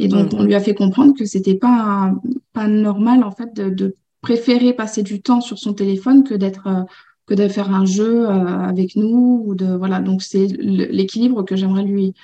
Et 0.00 0.08
donc, 0.08 0.32
mmh. 0.32 0.36
on 0.36 0.42
lui 0.42 0.54
a 0.56 0.60
fait 0.60 0.74
comprendre 0.74 1.14
que 1.16 1.24
c'était 1.24 1.54
pas, 1.54 2.12
pas 2.52 2.66
normal 2.66 3.22
en 3.22 3.30
fait 3.30 3.54
de, 3.54 3.70
de, 3.70 3.94
préférer 4.20 4.72
passer 4.72 5.02
du 5.02 5.20
temps 5.20 5.42
sur 5.42 5.58
son 5.58 5.74
téléphone 5.74 6.24
que 6.24 6.32
d'être 6.32 6.86
que 7.26 7.34
de 7.34 7.46
faire 7.46 7.70
un 7.70 7.84
jeu 7.84 8.26
avec 8.26 8.96
nous 8.96 9.42
ou 9.44 9.54
de 9.54 9.66
voilà 9.66 10.00
donc 10.00 10.22
c'est 10.22 10.46
l'équilibre 10.46 11.42
que 11.42 11.56
j'aimerais 11.56 11.82
lui 11.82 12.14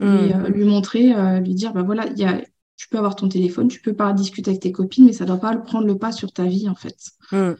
et 0.00 0.04
mm. 0.04 0.08
euh, 0.08 0.48
lui 0.48 0.64
montrer, 0.64 1.14
euh, 1.14 1.40
lui 1.40 1.54
dire, 1.54 1.72
bah 1.72 1.82
voilà, 1.82 2.06
y 2.16 2.24
a, 2.24 2.40
tu 2.76 2.88
peux 2.88 2.98
avoir 2.98 3.16
ton 3.16 3.28
téléphone, 3.28 3.68
tu 3.68 3.80
peux 3.80 3.94
pas 3.94 4.12
discuter 4.12 4.50
avec 4.50 4.62
tes 4.62 4.72
copines, 4.72 5.04
mais 5.04 5.12
ça 5.12 5.24
doit 5.24 5.38
pas 5.38 5.56
prendre 5.56 5.86
le 5.86 5.96
pas 5.96 6.12
sur 6.12 6.32
ta 6.32 6.44
vie, 6.44 6.68
en 6.68 6.74
fait. 6.74 6.96
Mm. 7.32 7.36
Euh, 7.36 7.56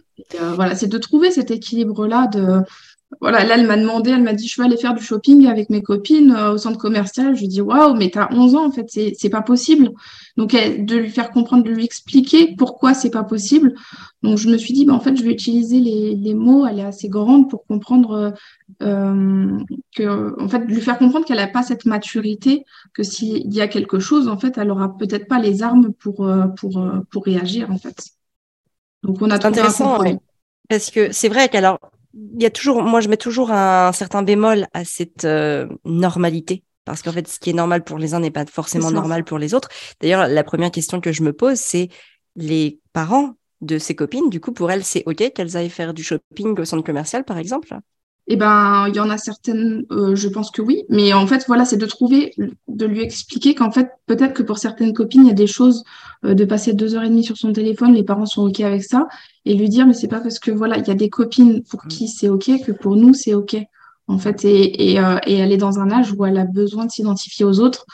voilà, 0.55 0.75
c'est 0.75 0.89
de 0.89 0.99
trouver 0.99 1.31
cet 1.31 1.51
équilibre-là 1.51 2.27
de 2.27 2.61
voilà, 3.21 3.45
là, 3.45 3.57
elle 3.57 3.67
m'a 3.67 3.77
demandé, 3.77 4.11
elle 4.11 4.23
m'a 4.23 4.33
dit, 4.33 4.49
je 4.49 4.61
vais 4.61 4.67
aller 4.67 4.77
faire 4.77 4.95
du 4.95 5.03
shopping 5.03 5.47
avec 5.47 5.71
mes 5.71 5.83
copines 5.83 6.33
euh, 6.33 6.53
au 6.53 6.59
centre 6.59 6.79
commercial. 6.79 7.35
Je 7.35 7.41
lui 7.41 7.47
ai 7.47 7.49
dit, 7.49 7.61
waouh, 7.61 7.95
mais 7.95 8.11
t'as 8.11 8.29
11 8.33 8.55
ans, 8.55 8.67
en 8.67 8.71
fait, 8.71 8.87
c'est, 8.89 9.13
c'est 9.19 9.31
pas 9.31 9.43
possible. 9.43 9.91
Donc, 10.37 10.53
de 10.53 10.97
lui 10.97 11.11
faire 11.11 11.31
comprendre, 11.31 11.65
de 11.65 11.71
lui 11.71 11.85
expliquer 11.85 12.55
pourquoi 12.57 12.95
c'est 12.95 13.11
pas 13.11 13.25
possible. 13.25 13.75
Donc, 14.23 14.39
je 14.39 14.49
me 14.49 14.57
suis 14.57 14.75
dit, 14.75 14.85
bah, 14.85 14.95
en 14.95 15.01
fait, 15.01 15.17
je 15.17 15.23
vais 15.23 15.33
utiliser 15.33 15.81
les, 15.81 16.15
les 16.15 16.35
mots, 16.35 16.67
elle 16.67 16.81
est 16.81 16.85
assez 16.85 17.09
grande 17.09 17.49
pour 17.51 17.67
comprendre 17.67 18.35
euh, 18.83 19.59
que, 19.95 20.41
en 20.41 20.49
fait, 20.49 20.61
lui 20.61 20.81
faire 20.81 20.99
comprendre 20.99 21.25
qu'elle 21.27 21.37
n'a 21.37 21.47
pas 21.47 21.63
cette 21.63 21.87
maturité, 21.87 22.65
que 22.93 23.03
s'il 23.03 23.53
y 23.53 23.61
a 23.61 23.69
quelque 23.69 23.99
chose, 23.99 24.29
en 24.29 24.39
fait, 24.39 24.59
elle 24.59 24.71
aura 24.71 24.97
peut-être 24.97 25.29
pas 25.29 25.39
les 25.39 25.63
armes 25.63 25.93
pour, 25.93 26.27
euh, 26.27 26.47
pour, 26.49 26.79
euh, 26.79 27.01
pour 27.11 27.25
réagir, 27.25 27.71
en 27.71 27.79
fait. 27.79 27.97
Donc, 29.03 29.21
on 29.21 29.31
a 29.31 29.39
trouvé 29.39 29.59
intéressant, 29.59 29.99
Parce 30.69 30.91
que 30.91 31.13
c'est 31.13 31.29
vrai 31.29 31.49
qu'alors, 31.49 31.79
il 32.15 32.43
y 32.43 32.47
a 32.47 32.51
toujours, 32.51 32.83
moi, 32.83 33.01
je 33.01 33.09
mets 33.09 33.17
toujours 33.17 33.51
un, 33.51 33.93
certain 33.93 34.23
bémol 34.23 34.67
à 34.73 34.85
cette 34.85 35.25
euh, 35.25 35.69
normalité. 35.85 36.65
Parce 36.85 37.03
qu'en 37.03 37.13
fait, 37.13 37.27
ce 37.27 37.39
qui 37.41 37.51
est 37.51 37.55
normal 37.55 37.83
pour 37.83 37.99
les 37.99 38.15
uns 38.15 38.21
n'est 38.21 38.31
pas 38.31 38.45
forcément 38.45 38.91
normal 38.91 39.25
pour 39.25 39.39
les 39.39 39.55
autres. 39.55 39.69
D'ailleurs, 40.01 40.29
la 40.29 40.45
première 40.45 40.71
question 40.71 41.01
que 41.01 41.13
je 41.13 41.23
me 41.23 41.33
pose, 41.33 41.59
c'est 41.59 41.89
les 42.37 42.81
parents 42.93 43.35
de 43.63 43.79
ces 43.79 43.95
copines. 43.95 44.29
Du 44.29 44.41
coup, 44.41 44.53
pour 44.53 44.71
elles, 44.71 44.85
c'est 44.85 45.03
OK 45.07 45.33
qu'elles 45.33 45.57
aillent 45.57 45.71
faire 45.71 45.95
du 45.95 46.03
shopping 46.05 46.59
au 46.59 46.65
centre 46.65 46.85
commercial, 46.85 47.25
par 47.25 47.39
exemple? 47.39 47.75
Eh 48.27 48.37
ben, 48.37 48.87
il 48.89 48.97
y 48.97 49.01
en 49.01 49.11
a 49.11 49.19
certaines, 49.19 49.85
euh, 49.91 50.15
je 50.15 50.29
pense 50.29 50.51
que 50.51 50.63
oui. 50.63 50.85
Mais 50.89 51.13
en 51.13 51.27
fait, 51.27 51.45
voilà, 51.47 51.65
c'est 51.67 51.77
de 51.77 51.85
trouver, 51.87 52.33
de 52.69 52.87
lui 52.87 53.03
expliquer 53.03 53.55
qu'en 53.55 53.71
fait, 53.71 53.91
peut-être 54.07 54.33
que 54.33 54.43
pour 54.43 54.59
certaines 54.59 54.95
copines, 54.95 55.25
il 55.25 55.29
y 55.29 55.31
a 55.31 55.35
des 55.35 55.47
choses 55.47 55.85
euh, 56.25 56.33
de 56.35 56.45
passer 56.47 56.73
deux 56.73 56.95
heures 56.95 57.03
et 57.03 57.11
demie 57.11 57.25
sur 57.25 57.37
son 57.37 57.53
téléphone, 57.53 57.93
les 57.93 58.03
parents 58.03 58.25
sont 58.25 58.47
ok 58.47 58.61
avec 58.61 58.83
ça, 58.83 59.09
et 59.45 59.55
lui 59.55 59.69
dire, 59.69 59.87
mais 59.87 59.93
c'est 59.93 60.09
pas 60.09 60.21
parce 60.21 60.39
que 60.39 60.51
voilà, 60.51 60.79
il 60.79 60.87
y 60.87 60.91
a 60.91 60.95
des 60.95 61.11
copines 61.11 61.63
pour 61.65 61.87
qui 61.87 62.09
c'est 62.09 62.31
ok 62.31 62.51
que 62.65 62.73
pour 62.73 62.97
nous 62.97 63.13
c'est 63.13 63.35
ok. 63.35 63.57
En 64.07 64.19
fait, 64.19 64.45
et, 64.45 64.93
et, 64.93 65.01
euh, 65.01 65.19
et 65.27 65.35
elle 65.35 65.53
est 65.53 65.59
dans 65.59 65.79
un 65.79 65.91
âge 65.91 66.13
où 66.13 66.25
elle 66.25 66.39
a 66.39 66.45
besoin 66.45 66.87
de 66.87 66.91
s'identifier 66.91 67.45
aux 67.45 67.61
autres, 67.61 67.85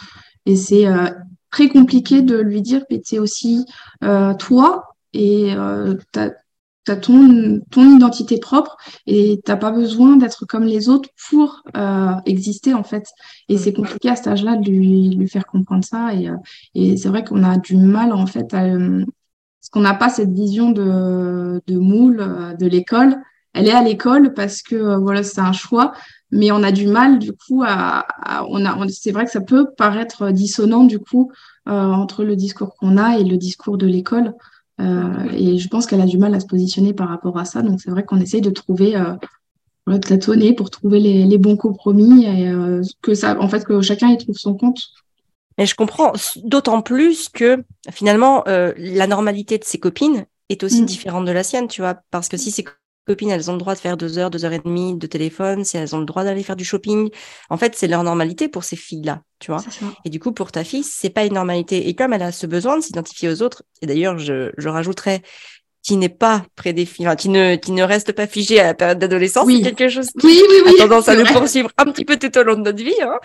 et 0.47 0.57
c'est 0.57 0.87
très 1.51 1.69
compliqué 1.69 2.23
de 2.23 2.37
lui 2.37 2.63
dire, 2.63 2.83
mais 2.91 3.01
c'est 3.05 3.19
aussi 3.19 3.65
toi 4.01 4.97
et 5.13 5.55
t'as 6.13 6.31
tu 6.91 6.93
as 6.93 6.97
ton, 6.97 7.61
ton 7.71 7.97
identité 7.97 8.39
propre 8.39 8.77
et 9.07 9.41
t'as 9.45 9.57
pas 9.57 9.71
besoin 9.71 10.17
d'être 10.17 10.47
comme 10.47 10.65
les 10.65 10.89
autres 10.89 11.09
pour 11.29 11.63
euh, 11.77 12.13
exister 12.27 12.75
en 12.75 12.85
fait. 12.85 13.07
Et 13.49 13.59
c'est 13.59 13.73
compliqué 13.73 14.09
à 14.09 14.17
cet 14.17 14.27
âge-là 14.29 14.57
de 14.57 14.71
lui, 14.71 15.11
lui 15.11 15.29
faire 15.29 15.47
comprendre 15.47 15.85
ça. 15.85 16.15
Et, 16.15 16.29
euh, 16.29 16.37
et 16.75 16.97
c'est 16.97 17.09
vrai 17.09 17.25
qu'on 17.25 17.43
a 17.45 17.59
du 17.59 17.77
mal 17.77 18.13
en 18.13 18.27
fait 18.27 18.53
à, 18.55 18.65
parce 19.61 19.69
qu'on 19.71 19.81
n'a 19.81 19.95
pas 19.95 20.09
cette 20.09 20.33
vision 20.33 20.71
de, 20.71 21.61
de 21.67 21.79
moule 21.79 22.21
euh, 22.21 22.55
de 22.55 22.67
l'école. 22.67 23.17
Elle 23.53 23.67
est 23.67 23.73
à 23.73 23.83
l'école 23.83 24.33
parce 24.33 24.63
que 24.63 24.77
euh, 24.77 24.99
voilà 24.99 25.23
c'est 25.23 25.41
un 25.41 25.53
choix, 25.53 25.93
mais 26.31 26.53
on 26.53 26.63
a 26.63 26.73
du 26.73 26.87
mal 26.87 27.19
du 27.19 27.33
coup 27.33 27.63
à, 27.67 28.07
on 28.49 28.65
a 28.65 28.89
c'est 28.89 29.11
vrai 29.11 29.25
que 29.25 29.31
ça 29.31 29.41
peut 29.41 29.67
paraître 29.77 30.31
dissonant 30.31 30.85
du 30.85 30.99
coup 30.99 31.31
euh, 31.69 31.73
entre 31.73 32.25
le 32.25 32.37
discours 32.37 32.75
qu'on 32.77 32.97
a 32.97 33.19
et 33.19 33.25
le 33.25 33.37
discours 33.37 33.77
de 33.77 33.87
l'école. 33.87 34.35
Euh, 34.81 35.31
et 35.33 35.59
je 35.59 35.69
pense 35.69 35.87
qu'elle 35.87 36.01
a 36.01 36.07
du 36.07 36.19
mal 36.19 36.35
à 36.35 36.41
se 36.41 36.47
positionner 36.47 36.93
par 36.93 37.09
rapport 37.09 37.39
à 37.39 37.45
ça. 37.45 37.63
Donc 37.63 37.81
c'est 37.81 37.91
vrai 37.91 38.05
qu'on 38.05 38.21
essaye 38.21 38.41
de 38.41 38.51
trouver, 38.51 38.97
euh, 38.97 39.15
de 39.87 39.99
tâtonner 39.99 40.55
pour 40.55 40.71
trouver 40.71 41.01
les, 41.01 41.39
bons 41.39 41.57
compromis 41.57 42.25
et 42.25 42.49
euh, 42.49 42.83
que 43.03 43.15
ça, 43.15 43.39
en 43.41 43.49
fait, 43.49 43.65
que 43.65 43.81
chacun 43.83 44.09
y 44.09 44.19
trouve 44.19 44.37
son 44.37 44.55
compte. 44.55 44.81
Mais 45.59 45.67
je 45.67 45.75
comprends 45.75 46.13
d'autant 46.45 46.81
plus 46.81 47.29
que 47.29 47.63
finalement 47.91 48.45
la 48.47 49.07
normalité 49.07 49.59
de 49.59 49.65
ses 49.65 49.79
copines 49.79 50.25
est 50.49 50.63
aussi 50.65 50.83
mm. 50.83 50.87
différente 50.87 51.27
de 51.27 51.33
la 51.33 51.43
sienne, 51.43 51.69
tu 51.69 51.83
vois, 51.83 51.99
parce 52.11 52.29
que 52.29 52.39
si 52.39 52.51
c'est 52.51 52.65
copines, 53.11 53.31
elles 53.31 53.51
ont 53.51 53.55
le 53.55 53.59
droit 53.59 53.75
de 53.75 53.81
faire 53.81 53.97
deux 53.97 54.19
heures, 54.19 54.31
deux 54.31 54.45
heures 54.45 54.53
et 54.53 54.61
demie 54.61 54.97
de 54.97 55.07
téléphone, 55.07 55.65
si 55.65 55.77
elles 55.77 55.95
ont 55.97 55.99
le 55.99 56.05
droit 56.05 56.23
d'aller 56.23 56.43
faire 56.43 56.57
du 56.57 56.65
shopping. 56.65 57.11
En 57.49 57.57
fait, 57.57 57.75
c'est 57.75 57.89
leur 57.89 58.05
normalité 58.05 58.49
pour 58.49 58.63
ces 58.63 58.77
filles-là, 58.77 59.23
tu 59.41 59.51
vois. 59.51 59.63
Et 60.05 60.11
du 60.11 60.21
coup, 60.21 60.33
pour 60.33 60.53
ta 60.53 60.63
fille, 60.63 60.85
c'est 60.85 61.11
pas 61.11 61.25
une 61.25 61.35
normalité. 61.35 61.89
Et 61.89 61.95
comme 61.95 62.13
elle 62.13 62.23
a 62.23 62.33
ce 62.33 62.47
besoin 62.47 62.79
de 62.79 62.83
s'identifier 62.83 63.29
aux 63.29 63.43
autres, 63.43 63.65
et 63.83 63.87
d'ailleurs, 63.87 64.19
je, 64.19 64.53
je 64.57 64.69
rajouterais 64.69 65.23
qui 65.83 65.97
n'est 65.97 66.11
pas 66.11 66.45
prédéfini, 66.57 67.09
enfin, 67.09 67.17
qui 67.17 67.31
ne, 67.31 67.57
qui 67.57 67.73
ne 67.73 67.83
reste 67.83 68.13
pas 68.13 68.27
figé 68.27 68.61
à 68.61 68.65
la 68.65 68.75
période 68.75 68.99
d'adolescence, 68.99 69.47
c'est 69.49 69.63
quelque 69.63 69.89
chose 69.89 70.11
qui 70.21 70.29
a 70.29 70.87
tendance 70.87 71.09
à 71.09 71.17
nous 71.17 71.25
poursuivre 71.25 71.71
un 71.79 71.87
petit 71.87 72.05
peu 72.05 72.19
tout 72.19 72.37
au 72.39 72.43
long 72.43 72.55
de 72.55 72.61
notre 72.61 72.83
vie. 72.83 73.01
Hein. 73.03 73.19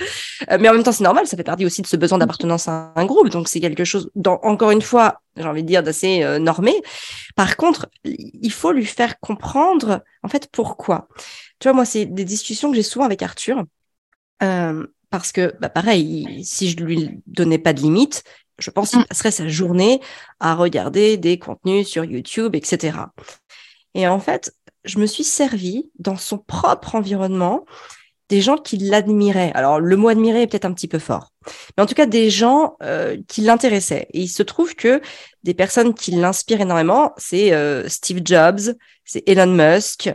Euh, 0.52 0.58
mais 0.60 0.70
en 0.70 0.74
même 0.74 0.84
temps, 0.84 0.94
c'est 0.94 1.04
normal, 1.04 1.28
ça 1.28 1.36
fait 1.36 1.44
partie 1.44 1.66
aussi 1.66 1.82
de 1.82 1.88
ce 1.88 1.98
besoin 1.98 2.18
d'appartenance 2.18 2.70
à 2.70 2.94
un 2.96 3.06
groupe. 3.06 3.30
Donc, 3.30 3.50
c'est 3.50 3.60
quelque 3.60 3.84
chose, 3.84 4.10
dans, 4.16 4.40
encore 4.44 4.72
une 4.72 4.82
fois, 4.82 5.22
j'ai 5.36 5.44
envie 5.44 5.64
de 5.64 5.68
dire, 5.68 5.84
d'assez 5.84 6.24
euh, 6.24 6.40
normé. 6.40 6.74
Par 7.36 7.58
contre, 7.58 7.88
il 8.06 8.52
faut 8.52 8.72
lui 8.72 8.86
faire 8.86 9.20
comprendre, 9.20 10.02
en 10.24 10.30
fait, 10.30 10.48
pourquoi. 10.50 11.10
Tu 11.60 11.68
vois, 11.68 11.74
moi, 11.74 11.86
c'est 11.86 12.06
des 12.06 12.24
discussions 12.24 12.70
que 12.70 12.78
j'ai 12.78 12.84
souvent 12.84 13.06
avec 13.06 13.22
Arthur. 13.22 13.64
Euh, 14.44 14.86
parce 15.10 15.32
que, 15.32 15.54
bah, 15.60 15.70
pareil, 15.70 16.42
si 16.44 16.70
je 16.70 16.78
lui 16.78 17.22
donnais 17.28 17.58
pas 17.58 17.74
de 17.74 17.82
limite, 17.82 18.24
je 18.60 18.70
pense 18.70 18.92
qu'il 18.92 19.00
mm. 19.00 19.06
passerait 19.06 19.32
sa 19.32 19.48
journée 19.48 20.02
à 20.40 20.56
regarder 20.56 21.18
des 21.18 21.40
contenus 21.40 21.88
sur 21.88 22.06
YouTube, 22.06 22.56
etc. 22.56 22.98
Et 23.94 24.08
en 24.08 24.20
fait, 24.20 24.54
je 24.84 25.00
me 25.00 25.06
suis 25.06 25.24
servi 25.24 25.90
dans 26.00 26.18
son 26.18 26.38
propre 26.38 26.96
environnement 26.96 27.66
des 28.30 28.42
gens 28.42 28.58
qui 28.58 28.78
l'admiraient. 28.78 29.52
Alors, 29.54 29.80
le 29.80 29.96
mot 29.98 30.08
admirer 30.08 30.44
est 30.44 30.48
peut-être 30.48 30.66
un 30.66 30.74
petit 30.74 30.88
peu 30.88 30.98
fort, 30.98 31.32
mais 31.78 31.84
en 31.84 31.86
tout 31.86 31.94
cas, 31.94 32.08
des 32.08 32.30
gens 32.32 32.76
euh, 32.82 33.18
qui 33.28 33.42
l'intéressaient. 33.42 34.08
Et 34.14 34.22
il 34.22 34.28
se 34.28 34.42
trouve 34.42 34.76
que 34.76 35.00
des 35.44 35.54
personnes 35.54 35.94
qui 35.94 36.12
l'inspirent 36.12 36.62
énormément, 36.62 37.14
c'est 37.18 37.54
euh, 37.54 37.88
Steve 37.88 38.22
Jobs, 38.26 38.76
c'est 39.04 39.24
Elon 39.30 39.46
Musk, 39.46 40.12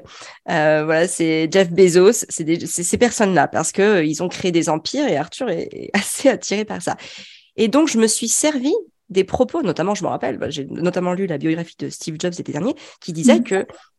euh, 0.51 0.83
voilà, 0.85 1.07
c'est 1.07 1.49
Jeff 1.53 1.71
Bezos, 1.71 2.25
c'est 2.29 2.67
ces 2.67 2.99
personnes-là, 2.99 3.47
parce 3.47 3.71
que 3.71 4.05
ils 4.05 4.23
ont 4.25 4.29
créé 4.29 4.51
des 4.51 4.69
empires 4.69 5.07
et 5.07 5.17
Arthur 5.17 5.49
est 5.51 5.91
assez 5.95 6.29
attiré 6.29 6.65
par 6.65 6.83
ça. 6.83 6.97
Et 7.61 7.69
donc, 7.69 7.89
je 7.89 7.99
me 7.99 8.07
suis 8.07 8.29
servi 8.29 8.73
des 9.11 9.23
propos, 9.23 9.63
notamment, 9.63 9.95
je 9.95 10.03
me 10.03 10.09
rappelle, 10.09 10.39
bah, 10.39 10.49
j'ai 10.49 10.65
notamment 10.65 11.13
lu 11.13 11.27
la 11.27 11.37
biographie 11.37 11.77
de 11.79 11.91
Steve 11.91 12.17
Jobs 12.19 12.33
l'été 12.39 12.53
dernier, 12.53 12.75
qui 13.03 13.13
disait 13.13 13.41
mmh. 13.41 13.45
que 13.45 13.55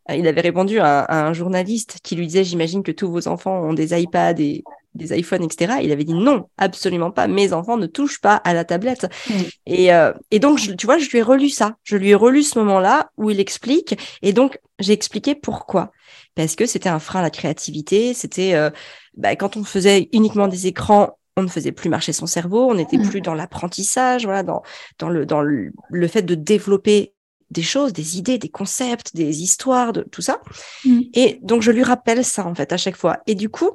euh, 0.10 0.15
il 0.15 0.25
avait 0.25 0.41
répondu 0.41 0.80
à, 0.80 1.27
un 1.27 1.32
journaliste 1.34 1.98
qui 2.01 2.15
lui 2.15 2.25
disait, 2.25 2.44
j'imagine 2.44 2.82
que 2.82 2.91
tous 2.91 3.12
vos 3.12 3.27
enfants 3.27 3.62
ont 3.62 3.74
des 3.74 3.94
iPads 4.01 4.39
et 4.39 4.63
des 4.96 5.15
iPhones, 5.15 5.44
etc. 5.44 5.75
Il 5.84 5.91
avait 5.91 6.06
dit 6.06 6.15
non, 6.15 6.48
absolument 6.58 7.12
pas. 7.12 7.27
Mes 7.27 7.53
enfants 7.53 7.77
ne 7.77 7.86
touchent 7.86 8.20
pas 8.20 8.36
à 8.38 8.56
la 8.56 8.65
tablette. 8.65 9.08
Mmh. 9.30 9.34
Et, 9.68 9.94
euh, 9.94 10.12
et 10.32 10.39
donc, 10.39 10.60
tu 10.75 10.86
vois, 10.88 10.98
je 10.98 11.08
lui 11.12 11.20
ai 11.20 11.22
relu 11.22 11.50
ça. 11.50 11.75
Je 11.84 11.98
lui 11.98 12.10
ai 12.10 12.15
relu 12.15 12.41
ce 12.41 12.58
moment-là 12.58 13.12
où 13.15 13.30
il 13.30 13.39
explique. 13.39 13.96
Et 14.24 14.34
donc, 14.34 14.60
j'ai 14.80 14.94
expliqué 14.94 15.36
pourquoi. 15.36 15.91
Parce 16.34 16.56
que 16.56 16.65
c'était 16.65 16.89
un 16.89 17.00
frein 17.00 17.20
à 17.20 17.24
la 17.24 17.30
créativité. 17.30 18.15
C'était 18.15 18.56
euh, 18.56 18.72
bah, 19.15 19.36
quand 19.36 19.56
on 19.56 19.63
faisait 19.63 20.10
uniquement 20.13 20.48
des 20.48 20.65
écrans, 20.65 21.20
on 21.38 21.43
ne 21.43 21.47
faisait 21.47 21.71
plus 21.71 21.89
marcher 21.89 22.13
son 22.13 22.25
cerveau, 22.25 22.69
on 22.69 22.75
n'était 22.75 22.97
mmh. 22.97 23.09
plus 23.09 23.21
dans 23.21 23.33
l'apprentissage, 23.33 24.25
voilà, 24.25 24.43
dans, 24.43 24.61
dans, 25.00 25.09
le, 25.09 25.25
dans 25.25 25.41
le, 25.41 26.07
fait 26.07 26.23
de 26.23 26.35
développer 26.35 27.13
des 27.50 27.61
choses, 27.61 27.93
des 27.93 28.17
idées, 28.17 28.38
des 28.38 28.50
concepts, 28.50 29.15
des 29.15 29.41
histoires, 29.41 29.93
de 29.93 30.01
tout 30.01 30.21
ça. 30.21 30.41
Mmh. 30.85 31.00
Et 31.13 31.39
donc, 31.41 31.61
je 31.61 31.71
lui 31.71 31.83
rappelle 31.83 32.23
ça, 32.25 32.45
en 32.45 32.55
fait, 32.55 32.71
à 32.73 32.77
chaque 32.77 32.97
fois. 32.97 33.19
Et 33.27 33.35
du 33.35 33.50
coup, 33.50 33.71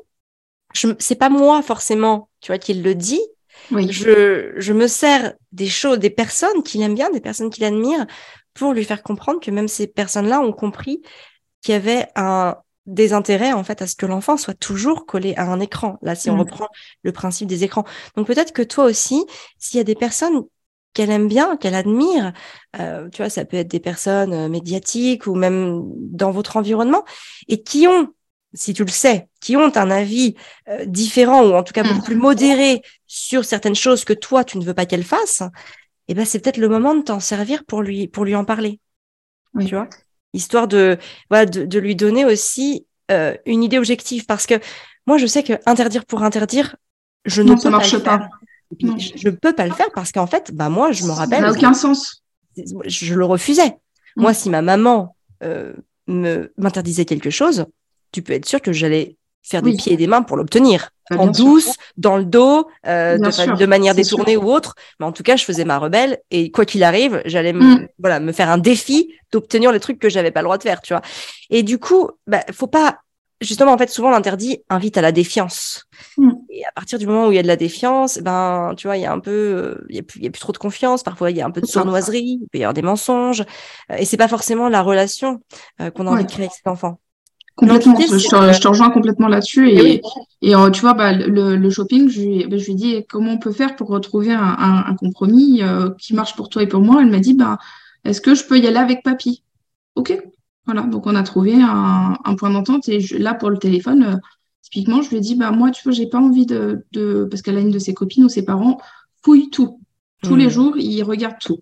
je, 0.75 0.89
c'est 0.99 1.17
pas 1.17 1.31
moi, 1.31 1.63
forcément, 1.63 2.29
tu 2.41 2.49
vois, 2.49 2.59
qui 2.59 2.75
le 2.75 2.95
dit. 2.95 3.23
Je, 3.71 4.53
je 4.57 4.73
me 4.73 4.87
sers 4.87 5.35
des 5.53 5.67
choses, 5.67 5.99
des 5.99 6.11
personnes 6.11 6.63
qu'il 6.63 6.83
aime 6.83 6.95
bien, 6.95 7.11
des 7.11 7.21
personnes 7.21 7.51
qu'il 7.51 7.65
admire, 7.65 8.07
pour 8.53 8.73
lui 8.73 8.85
faire 8.85 9.03
comprendre 9.03 9.41
que 9.41 9.51
même 9.51 9.69
ces 9.69 9.87
personnes-là 9.87 10.41
ont 10.41 10.53
compris 10.53 11.03
qu'il 11.63 11.73
y 11.73 11.77
avait 11.77 12.07
un, 12.17 12.57
des 12.87 13.13
intérêts 13.13 13.53
en 13.53 13.65
fait 13.65 13.83
à 13.83 13.87
ce 13.87 13.97
que 13.97 14.07
l'enfant 14.07 14.37
soit 14.37 14.55
toujours 14.55 15.07
collé 15.07 15.35
à 15.37 15.45
un 15.51 15.61
écran. 15.61 15.99
Là, 16.03 16.15
si 16.15 16.31
on 16.31 16.37
mm. 16.37 16.41
reprend 16.41 16.69
le 17.03 17.13
principe 17.13 17.49
des 17.49 17.65
écrans. 17.65 17.85
Donc 18.17 18.27
peut-être 18.27 18.53
que 18.53 18.63
toi 18.63 18.85
aussi, 18.85 19.25
s'il 19.59 19.79
y 19.79 19.81
a 19.81 19.85
des 19.85 19.95
personnes 19.95 20.43
qu'elle 20.95 21.11
aime 21.11 21.29
bien, 21.29 21.57
qu'elle 21.57 21.75
admire, 21.75 22.33
euh, 22.81 23.09
tu 23.11 23.19
vois, 23.19 23.29
ça 23.29 23.45
peut 23.45 23.59
être 23.59 23.69
des 23.69 23.81
personnes 23.81 24.33
euh, 24.33 24.49
médiatiques 24.49 25.27
ou 25.27 25.35
même 25.35 25.83
dans 25.95 26.31
votre 26.31 26.57
environnement, 26.57 27.05
et 27.49 27.63
qui 27.63 27.87
ont, 27.87 28.15
si 28.55 28.73
tu 28.73 28.83
le 28.83 28.91
sais, 28.91 29.29
qui 29.41 29.57
ont 29.57 29.77
un 29.77 29.91
avis 29.91 30.37
euh, 30.69 30.87
différent 30.87 31.45
ou 31.45 31.55
en 31.55 31.63
tout 31.63 31.75
cas 31.75 31.83
beaucoup 31.83 32.01
mm. 32.01 32.05
plus 32.05 32.17
modéré 32.17 32.83
sur 33.07 33.45
certaines 33.45 33.75
choses 33.75 34.05
que 34.05 34.15
toi 34.15 34.43
tu 34.43 34.57
ne 34.59 34.65
veux 34.65 34.75
pas 34.75 34.87
qu'elle 34.87 35.05
fasse, 35.05 35.43
eh 36.09 36.15
ben 36.15 36.25
c'est 36.25 36.39
peut-être 36.39 36.57
le 36.57 36.69
moment 36.69 36.95
de 36.95 37.03
t'en 37.03 37.21
servir 37.21 37.65
pour 37.65 37.83
lui 37.83 38.09
pour 38.09 38.25
lui 38.25 38.35
en 38.35 38.45
parler. 38.45 38.81
Tu 39.61 39.75
vois? 39.75 39.89
Histoire 40.37 40.69
de, 40.69 40.99
voilà, 41.31 41.47
de, 41.47 41.79
lui 41.79 41.97
donner 41.97 42.25
aussi 42.25 42.87
euh, 43.11 43.35
une 43.47 43.63
idée 43.63 43.79
objective. 43.79 44.27
Parce 44.27 44.47
que 44.47 44.55
moi, 45.07 45.19
je 45.19 45.27
sais 45.27 45.43
que 45.43 45.55
interdire 45.67 46.05
pour 46.05 46.23
interdire, 46.23 46.77
je 47.25 47.43
ne 47.43 47.55
peux 47.55 47.71
marche 47.71 47.99
pas. 47.99 48.29
Je 48.81 49.29
ne 49.29 49.35
peux 49.35 49.53
pas 49.53 49.67
le 49.67 49.73
faire 49.73 49.91
parce 49.95 50.13
qu'en 50.13 50.27
fait, 50.27 50.53
bah 50.53 50.69
moi, 50.69 50.93
je 50.93 51.05
me 51.05 51.11
rappelle. 51.11 51.41
Ça 51.41 51.51
n'a 51.51 51.53
aucun 51.53 51.75
sens. 51.75 52.23
Je 52.57 53.15
le 53.15 53.25
refusais. 53.25 53.77
Mm. 54.17 54.23
Moi, 54.23 54.35
si 54.35 54.51
ma 54.51 54.63
maman 54.63 55.17
euh, 55.43 55.73
me 56.07 56.53
m'interdisait 56.57 57.05
quelque 57.05 57.31
chose, 57.31 57.67
tu 58.13 58.23
peux 58.23 58.33
être 58.33 58.47
sûr 58.47 58.61
que 58.61 58.73
j'allais 58.73 59.17
faire 59.43 59.63
des 59.63 59.77
pieds 59.77 59.93
et 59.93 59.97
des 59.97 60.07
mains 60.07 60.23
pour 60.23 60.37
l'obtenir. 60.37 60.91
Bah, 61.11 61.19
en 61.21 61.27
douce, 61.29 61.75
dans 61.97 62.17
le 62.17 62.25
dos, 62.25 62.69
euh, 62.87 63.17
de, 63.17 63.67
manière 63.67 63.95
détournée 63.95 64.37
ou 64.37 64.51
autre. 64.51 64.75
Mais 64.99 65.07
en 65.07 65.13
tout 65.13 65.23
cas, 65.23 65.37
je 65.37 65.45
faisais 65.45 65.65
ma 65.65 65.79
rebelle 65.79 66.19
et 66.31 66.51
quoi 66.51 66.65
qu'il 66.65 66.83
arrive, 66.83 67.23
j'allais 67.27 67.53
mm. 67.53 67.89
voilà, 67.99 68.19
me 68.19 68.33
faire 68.33 68.51
un 68.51 68.59
défi 68.59 69.13
d'obtenir 69.33 69.73
les 69.73 69.81
trucs 69.81 69.99
que 69.99 70.09
j'avais 70.09 70.31
pas 70.31 70.41
le 70.41 70.47
droit 70.47 70.59
de 70.59 70.63
faire, 70.63 70.81
tu 70.81 70.93
vois. 70.93 71.03
Et 71.51 71.63
du 71.63 71.79
coup, 71.79 72.11
bah, 72.27 72.41
faut 72.53 72.67
pas 72.67 72.99
justement, 73.41 73.73
en 73.73 73.79
fait, 73.79 73.91
souvent 73.91 74.11
l'interdit 74.11 74.63
invite 74.69 74.97
à 74.97 75.03
la 75.03 75.13
défiance. 75.13 75.85
Mm. 76.17 76.33
Et 76.51 76.65
à 76.65 76.73
partir 76.73 76.99
du 76.99 77.07
moment 77.07 77.29
où 77.29 77.33
il 77.33 77.37
y 77.37 77.39
a 77.39 77.43
de 77.43 77.49
la 77.49 77.57
défiance, 77.57 78.19
ben, 78.19 78.75
tu 78.77 78.87
vois, 78.87 78.97
il 78.97 79.03
y 79.03 79.07
a 79.07 79.13
un 79.13 79.21
peu, 79.21 79.79
il 79.89 79.97
y 79.97 79.99
a 79.99 80.03
plus, 80.03 80.21
il 80.21 80.25
y 80.25 80.29
a 80.29 80.31
plus 80.31 80.41
trop 80.41 80.53
de 80.53 80.59
confiance. 80.59 81.03
Parfois, 81.03 81.31
il 81.31 81.37
y 81.37 81.41
a 81.41 81.47
un 81.47 81.51
peu 81.51 81.61
de 81.61 81.67
sournoiserie, 81.67 82.39
il 82.43 82.49
peut 82.51 82.59
y 82.59 82.65
avoir 82.65 82.75
des 82.75 82.83
mensonges. 82.83 83.43
Euh, 83.91 83.97
et 83.99 84.05
c'est 84.05 84.17
pas 84.17 84.29
forcément 84.29 84.69
la 84.69 84.83
relation 84.83 85.41
euh, 85.81 85.91
qu'on 85.91 86.07
a 86.07 86.11
envie 86.11 86.25
de 86.25 86.31
créer 86.31 86.47
avec 86.47 86.55
cet 86.55 86.67
enfant. 86.67 86.99
Complètement, 87.57 87.99
je, 87.99 88.61
te, 88.61 88.69
rejoins 88.69 88.91
complètement 88.91 89.29
là-dessus. 89.29 89.71
Et, 89.71 90.03
et, 90.43 90.55
euh, 90.55 90.69
tu 90.69 90.83
vois, 90.83 90.93
bah, 90.93 91.15
le, 91.15 91.71
shopping, 91.71 92.11
je 92.11 92.21
lui, 92.21 92.47
bah, 92.47 92.59
je 92.59 92.67
lui 92.67 92.73
ai 92.73 92.75
dit 92.75 93.05
comment 93.09 93.33
on 93.33 93.39
peut 93.39 93.51
faire 93.51 93.77
pour 93.77 93.89
retrouver 93.89 94.35
un, 94.35 94.95
compromis 94.99 95.63
euh, 95.63 95.89
qui 95.99 96.13
marche 96.15 96.37
pour 96.37 96.51
toi 96.51 96.63
et 96.63 96.67
pour 96.67 96.83
moi? 96.83 97.01
Elle 97.01 97.11
m'a 97.11 97.19
dit, 97.19 97.33
bah, 97.33 97.57
est-ce 98.05 98.21
que 98.21 98.35
je 98.35 98.45
peux 98.45 98.59
y 98.59 98.67
aller 98.67 98.77
avec 98.77 99.03
papy? 99.03 99.43
Ok. 99.95 100.23
Voilà, 100.67 100.83
donc 100.83 101.07
on 101.07 101.15
a 101.15 101.23
trouvé 101.23 101.55
un, 101.59 102.35
point 102.37 102.51
d'entente. 102.51 102.91
Et 102.91 102.99
là, 103.19 103.33
pour 103.33 103.49
le 103.49 103.57
téléphone, 103.57 104.03
euh, 104.03 104.17
typiquement, 104.61 105.01
je 105.01 105.09
lui 105.09 105.17
ai 105.17 105.21
dit, 105.21 105.35
bah, 105.35 105.51
moi, 105.51 105.71
tu 105.71 105.83
vois, 105.83 105.93
j'ai 105.93 106.09
pas 106.09 106.19
envie 106.19 106.45
de, 106.45 106.85
de 106.93 107.27
parce 107.31 107.41
qu'elle 107.41 107.57
a 107.57 107.61
une 107.61 107.71
de 107.71 107.79
ses 107.79 107.95
copines 107.95 108.25
ou 108.25 108.29
ses 108.29 108.45
parents, 108.45 108.77
fouille 109.25 109.49
tout. 109.49 109.81
Tous 110.23 110.37
les 110.37 110.47
mmh. 110.47 110.51
jours, 110.51 110.77
ils 110.77 111.03
regardent 111.03 111.39
tout. 111.41 111.61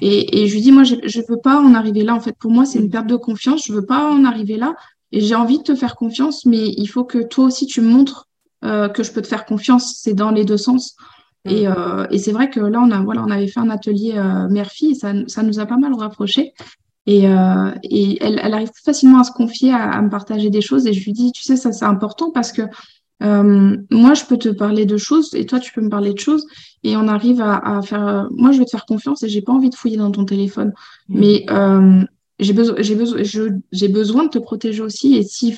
Et, 0.00 0.42
et, 0.42 0.48
je 0.48 0.54
lui 0.54 0.60
dis, 0.60 0.72
moi, 0.72 0.82
je 0.82 0.96
ne 0.96 1.26
veux 1.26 1.40
pas 1.42 1.58
en 1.58 1.72
arriver 1.72 2.02
là. 2.02 2.14
En 2.14 2.20
fait, 2.20 2.36
pour 2.38 2.50
moi, 2.50 2.66
c'est 2.66 2.80
une 2.80 2.90
perte 2.90 3.06
de 3.06 3.16
confiance. 3.16 3.64
Je 3.66 3.72
veux 3.72 3.86
pas 3.86 4.10
en 4.10 4.24
arriver 4.24 4.56
là 4.56 4.74
et 5.12 5.20
j'ai 5.20 5.34
envie 5.34 5.58
de 5.58 5.62
te 5.62 5.74
faire 5.74 5.94
confiance, 5.94 6.46
mais 6.46 6.68
il 6.76 6.86
faut 6.86 7.04
que 7.04 7.18
toi 7.18 7.44
aussi 7.44 7.66
tu 7.66 7.80
me 7.82 7.88
montres 7.88 8.28
euh, 8.64 8.88
que 8.88 9.02
je 9.02 9.12
peux 9.12 9.22
te 9.22 9.28
faire 9.28 9.44
confiance. 9.44 9.94
C'est 9.96 10.14
dans 10.14 10.30
les 10.30 10.44
deux 10.44 10.56
sens. 10.56 10.96
Et, 11.44 11.66
mm. 11.66 11.74
euh, 11.76 12.06
et 12.10 12.18
c'est 12.18 12.32
vrai 12.32 12.50
que 12.50 12.60
là, 12.60 12.80
on, 12.80 12.90
a, 12.90 13.02
voilà, 13.02 13.22
on 13.22 13.30
avait 13.30 13.48
fait 13.48 13.60
un 13.60 13.70
atelier 13.70 14.14
euh, 14.16 14.48
mère-fille, 14.48 14.94
ça, 14.94 15.12
ça 15.26 15.42
nous 15.42 15.60
a 15.60 15.66
pas 15.66 15.76
mal 15.76 15.94
rapprochés. 15.94 16.52
Et, 17.06 17.28
euh, 17.28 17.70
et 17.82 18.22
elle, 18.22 18.40
elle, 18.42 18.54
arrive 18.54 18.70
facilement 18.84 19.20
à 19.20 19.24
se 19.24 19.32
confier, 19.32 19.72
à, 19.72 19.90
à, 19.90 20.00
me 20.02 20.08
partager 20.08 20.50
des 20.50 20.60
choses. 20.60 20.86
Et 20.86 20.92
je 20.92 21.04
lui 21.04 21.12
dis, 21.12 21.32
tu 21.32 21.42
sais, 21.42 21.56
ça 21.56 21.72
c'est 21.72 21.84
important 21.84 22.30
parce 22.30 22.52
que 22.52 22.62
moi, 23.20 24.14
je 24.14 24.24
peux 24.24 24.36
te 24.36 24.48
parler 24.48 24.84
de 24.84 24.96
choses 24.96 25.32
et 25.34 25.46
toi, 25.46 25.60
tu 25.60 25.72
peux 25.72 25.80
me 25.80 25.88
parler 25.88 26.12
de 26.12 26.18
choses. 26.18 26.44
Et 26.82 26.96
on 26.96 27.06
arrive 27.06 27.40
à, 27.40 27.56
à 27.56 27.80
faire. 27.80 28.28
Moi, 28.32 28.50
je 28.50 28.58
vais 28.58 28.64
te 28.64 28.70
faire 28.70 28.84
confiance 28.84 29.22
et 29.22 29.28
j'ai 29.28 29.42
pas 29.42 29.52
envie 29.52 29.70
de 29.70 29.76
fouiller 29.76 29.96
dans 29.96 30.10
ton 30.10 30.24
téléphone. 30.24 30.72
Mm. 31.08 31.20
Mais 31.20 31.46
j'ai 32.42 32.52
besoin, 32.52 32.76
j'ai 32.78 32.94
besoin, 32.94 33.22
j'ai 33.72 33.88
besoin 33.88 34.24
de 34.24 34.30
te 34.30 34.38
protéger 34.38 34.82
aussi. 34.82 35.16
Et 35.16 35.22
si, 35.22 35.56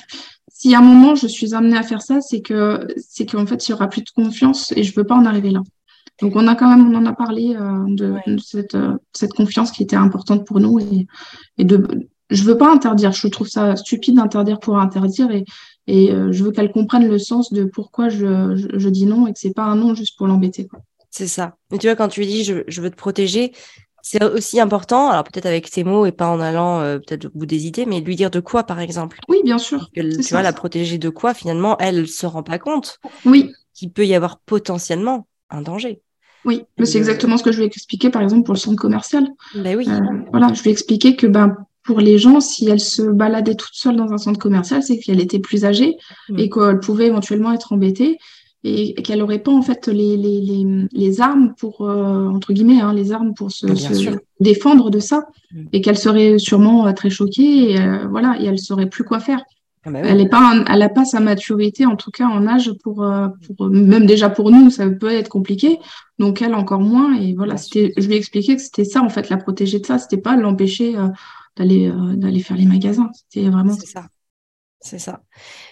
si 0.49 0.73
à 0.73 0.79
un 0.79 0.81
moment 0.81 1.15
je 1.15 1.27
suis 1.27 1.53
amenée 1.53 1.77
à 1.77 1.83
faire 1.83 2.01
ça, 2.01 2.21
c'est 2.21 2.41
que, 2.41 2.87
c'est 2.97 3.25
qu'en 3.25 3.45
fait, 3.45 3.67
il 3.67 3.71
y 3.71 3.73
aura 3.73 3.87
plus 3.87 4.03
de 4.03 4.09
confiance 4.09 4.71
et 4.75 4.83
je 4.83 4.93
veux 4.95 5.03
pas 5.03 5.15
en 5.15 5.25
arriver 5.25 5.51
là. 5.51 5.61
Donc 6.21 6.35
on 6.35 6.47
a 6.47 6.55
quand 6.55 6.69
même, 6.69 6.93
on 6.93 6.97
en 6.97 7.05
a 7.05 7.13
parlé 7.13 7.55
euh, 7.55 7.83
de, 7.87 8.15
de, 8.25 8.37
cette, 8.39 8.75
euh, 8.75 8.93
cette 9.13 9.33
confiance 9.33 9.71
qui 9.71 9.83
était 9.83 9.97
importante 9.97 10.45
pour 10.45 10.59
nous 10.59 10.79
et, 10.79 11.07
et 11.57 11.65
de, 11.65 12.07
je 12.29 12.43
veux 12.43 12.57
pas 12.57 12.71
interdire. 12.71 13.11
Je 13.11 13.27
trouve 13.27 13.47
ça 13.47 13.75
stupide 13.75 14.15
d'interdire 14.15 14.59
pour 14.59 14.77
interdire 14.79 15.29
et, 15.31 15.43
et 15.87 16.11
euh, 16.11 16.31
je 16.31 16.43
veux 16.43 16.51
qu'elle 16.51 16.71
comprenne 16.71 17.07
le 17.07 17.19
sens 17.19 17.51
de 17.51 17.65
pourquoi 17.65 18.09
je, 18.09 18.55
je, 18.55 18.79
je, 18.79 18.89
dis 18.89 19.05
non 19.05 19.27
et 19.27 19.33
que 19.33 19.39
c'est 19.39 19.53
pas 19.53 19.65
un 19.65 19.75
non 19.75 19.93
juste 19.93 20.17
pour 20.17 20.27
l'embêter. 20.27 20.67
C'est 21.11 21.27
ça. 21.27 21.55
Mais 21.71 21.77
tu 21.77 21.87
vois, 21.87 21.95
quand 21.95 22.07
tu 22.07 22.21
lui 22.21 22.27
dis 22.27 22.43
je, 22.43 22.63
je 22.67 22.81
veux 22.81 22.89
te 22.89 22.95
protéger, 22.95 23.53
c'est 24.07 24.23
aussi 24.23 24.59
important, 24.59 25.09
alors 25.09 25.23
peut-être 25.23 25.47
avec 25.47 25.67
tes 25.67 25.83
mots 25.83 26.05
et 26.05 26.11
pas 26.11 26.27
en 26.27 26.39
allant 26.39 26.79
euh, 26.79 26.99
peut-être 26.99 27.25
au 27.25 27.29
bout 27.33 27.47
des 27.47 27.65
idées, 27.65 27.87
mais 27.87 28.01
lui 28.01 28.15
dire 28.15 28.29
de 28.29 28.39
quoi, 28.39 28.61
par 28.61 28.79
exemple. 28.79 29.17
Oui, 29.27 29.37
bien 29.43 29.57
sûr. 29.57 29.89
Que, 29.95 30.01
tu 30.01 30.21
ça. 30.21 30.35
vois, 30.35 30.43
la 30.43 30.53
protéger 30.53 30.99
de 30.99 31.09
quoi, 31.09 31.33
finalement, 31.33 31.75
elle 31.79 32.07
se 32.07 32.27
rend 32.27 32.43
pas 32.43 32.59
compte. 32.59 32.99
Oui. 33.25 33.51
Qu'il 33.73 33.91
peut 33.91 34.05
y 34.05 34.13
avoir 34.13 34.37
potentiellement 34.37 35.25
un 35.49 35.63
danger. 35.63 36.03
Oui, 36.45 36.65
mais 36.77 36.85
c'est 36.85 36.99
exactement 36.99 37.35
ce 37.37 37.43
que 37.43 37.51
je 37.51 37.57
lui 37.57 37.63
ai 37.63 37.67
expliqué, 37.67 38.11
par 38.11 38.21
exemple, 38.21 38.43
pour 38.43 38.53
le 38.53 38.59
centre 38.59 38.79
commercial. 38.79 39.27
Ben 39.55 39.75
oui. 39.75 39.87
Euh, 39.89 39.99
voilà, 40.29 40.53
je 40.53 40.61
lui 40.61 40.69
ai 40.69 40.73
expliqué 40.73 41.15
que 41.15 41.25
ben, 41.25 41.55
pour 41.83 41.99
les 41.99 42.19
gens, 42.19 42.41
si 42.41 42.69
elle 42.69 42.79
se 42.79 43.01
baladait 43.01 43.55
toute 43.55 43.73
seule 43.73 43.95
dans 43.95 44.13
un 44.13 44.19
centre 44.19 44.37
commercial, 44.37 44.83
c'est 44.83 44.99
qu'elle 44.99 45.19
était 45.19 45.39
plus 45.39 45.65
âgée 45.65 45.97
mmh. 46.29 46.37
et 46.37 46.49
qu'elle 46.51 46.79
pouvait 46.79 47.07
éventuellement 47.07 47.53
être 47.53 47.73
embêtée 47.73 48.19
et 48.67 48.95
qu'elle 48.95 49.19
n'aurait 49.19 49.39
pas 49.39 49.51
en 49.51 49.61
fait 49.61 49.87
les, 49.87 50.17
les, 50.17 50.41
les, 50.41 50.65
les 50.91 51.21
armes 51.21 51.53
pour, 51.55 51.81
euh, 51.81 52.27
entre 52.27 52.51
guillemets, 52.51 52.81
hein, 52.81 52.93
les 52.93 53.11
armes 53.11 53.35
pour 53.35 53.51
se, 53.51 53.75
se 53.75 54.09
défendre 54.39 54.89
de 54.89 54.99
ça 54.99 55.27
mmh. 55.53 55.63
et 55.71 55.81
qu'elle 55.81 55.97
serait 55.97 56.39
sûrement 56.39 56.87
euh, 56.87 56.91
très 56.91 57.11
choquée 57.11 57.71
et, 57.71 57.79
euh, 57.79 58.07
voilà, 58.09 58.37
et 58.41 58.45
elle 58.45 58.53
ne 58.53 58.57
saurait 58.57 58.89
plus 58.89 59.03
quoi 59.03 59.19
faire. 59.19 59.43
Ah 59.87 59.91
bah 59.91 59.99
oui. 60.01 60.07
Elle 60.09 60.23
n'a 60.23 60.29
pas, 60.29 60.53
elle 60.67 60.93
pas 60.95 61.05
sa 61.05 61.19
maturité, 61.19 61.85
en 61.85 61.95
tout 61.95 62.09
cas 62.09 62.25
en 62.25 62.47
âge, 62.47 62.71
pour, 62.83 63.03
euh, 63.03 63.27
pour, 63.55 63.69
même 63.69 64.07
déjà 64.07 64.31
pour 64.31 64.49
nous, 64.49 64.71
ça 64.71 64.89
peut 64.89 65.11
être 65.11 65.29
compliqué. 65.29 65.77
Donc 66.17 66.41
elle 66.41 66.55
encore 66.55 66.81
moins. 66.81 67.15
Et 67.21 67.35
voilà, 67.35 67.57
c'était, 67.57 67.93
je 67.95 68.07
lui 68.07 68.15
ai 68.15 68.17
expliqué 68.17 68.55
que 68.55 68.61
c'était 68.63 68.83
ça 68.83 69.03
en 69.03 69.09
fait, 69.09 69.29
la 69.29 69.37
protéger 69.37 69.79
de 69.79 69.85
ça. 69.85 69.99
C'était 69.99 70.17
pas 70.17 70.35
l'empêcher 70.37 70.97
euh, 70.97 71.09
d'aller 71.55 71.87
euh, 71.87 72.15
d'aller 72.15 72.39
faire 72.39 72.57
les 72.57 72.65
magasins. 72.65 73.11
C'était 73.13 73.47
vraiment. 73.47 73.73
Ça. 73.73 74.07
C'est 74.81 74.99
ça. 74.99 75.21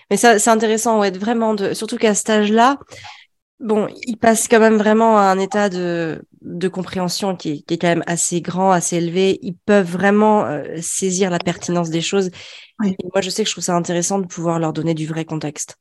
Mais 0.10 0.18
ça, 0.18 0.40
c'est 0.40 0.50
intéressant, 0.50 1.00
ouais, 1.00 1.12
vraiment 1.12 1.54
de, 1.54 1.74
surtout 1.74 1.98
qu'à 1.98 2.16
cet 2.16 2.30
âge-là, 2.30 2.80
bon, 3.60 3.88
il 4.08 4.18
passe 4.18 4.48
quand 4.48 4.60
même 4.60 4.78
vraiment 4.78 5.18
à 5.18 5.24
un 5.24 5.40
état 5.40 5.70
de, 5.70 6.22
de 6.42 6.68
compréhension 6.68 7.36
qui 7.36 7.52
est, 7.52 7.62
qui 7.62 7.74
est 7.74 7.78
quand 7.78 7.88
même 7.88 8.04
assez 8.08 8.42
grand, 8.42 8.72
assez 8.72 8.98
élevé. 8.98 9.40
Ils 9.42 9.56
peuvent 9.56 9.90
vraiment 9.90 10.46
euh, 10.46 10.64
saisir 10.82 11.30
la 11.30 11.40
pertinence 11.40 11.90
des 11.90 12.02
choses. 12.02 12.30
Oui. 12.80 12.96
Et 13.00 13.08
moi, 13.14 13.22
je 13.22 13.30
sais 13.30 13.44
que 13.44 13.50
je 13.50 13.54
trouve 13.54 13.64
ça 13.64 13.76
intéressant 13.76 14.20
de 14.20 14.28
pouvoir 14.28 14.60
leur 14.60 14.74
donner 14.74 14.94
du 14.94 15.08
vrai 15.08 15.26
contexte. 15.26 15.78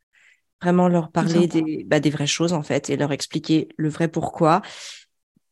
Vraiment 0.63 0.89
leur 0.89 1.11
parler 1.11 1.49
des, 1.49 1.85
bah, 1.87 1.99
des 1.99 2.11
vraies 2.11 2.27
choses, 2.27 2.53
en 2.53 2.63
fait, 2.63 2.89
et 2.89 2.97
leur 2.97 3.13
expliquer 3.13 3.69
le 3.77 3.89
vrai 3.89 4.09
pourquoi. 4.09 4.63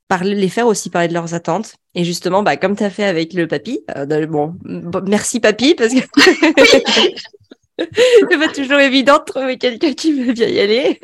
Parler, 0.06 0.34
les 0.34 0.48
faire 0.48 0.66
aussi 0.66 0.90
parler 0.90 1.08
de 1.08 1.14
leurs 1.14 1.34
attentes. 1.34 1.74
Et 1.94 2.04
justement, 2.04 2.42
bah, 2.42 2.56
comme 2.56 2.76
tu 2.76 2.84
as 2.84 2.90
fait 2.90 3.04
avec 3.04 3.32
le 3.32 3.48
papy, 3.48 3.80
euh, 3.96 4.26
bon, 4.26 4.54
bon, 4.62 5.02
merci 5.06 5.40
papy, 5.40 5.74
parce 5.74 5.92
que 5.92 6.00
c'est 8.30 8.38
pas 8.38 8.48
toujours 8.48 8.78
évident 8.78 9.18
de 9.18 9.24
trouver 9.24 9.58
quelqu'un 9.58 9.92
qui 9.92 10.12
veut 10.12 10.32
bien 10.32 10.48
y 10.48 10.60
aller. 10.60 11.00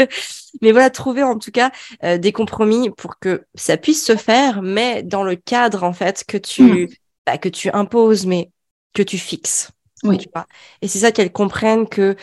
Mais 0.63 0.73
voilà, 0.73 0.91
trouver 0.91 1.23
en 1.23 1.39
tout 1.39 1.51
cas 1.51 1.71
euh, 2.05 2.19
des 2.19 2.33
compromis 2.33 2.91
pour 2.91 3.19
que 3.19 3.45
ça 3.55 3.77
puisse 3.77 4.05
se 4.05 4.17
faire, 4.17 4.63
mais 4.63 5.03
dans 5.03 5.23
le 5.23 5.37
cadre 5.37 5.85
en 5.85 5.93
fait 5.93 6.25
que 6.27 6.39
tu, 6.39 6.63
mmh. 6.63 6.89
bah, 7.27 7.39
que 7.39 7.49
tu 7.49 7.71
imposes, 7.71 8.27
mais 8.27 8.51
que 8.95 9.03
tu 9.03 9.19
fixes. 9.19 9.71
Oui. 10.05 10.19
Tu 10.19 10.29
vois 10.35 10.47
Et 10.83 10.89
c'est 10.89 11.01
ça 11.01 11.13
qu'elle 11.13 11.33
comprenne 11.33 11.89
que 11.89 12.17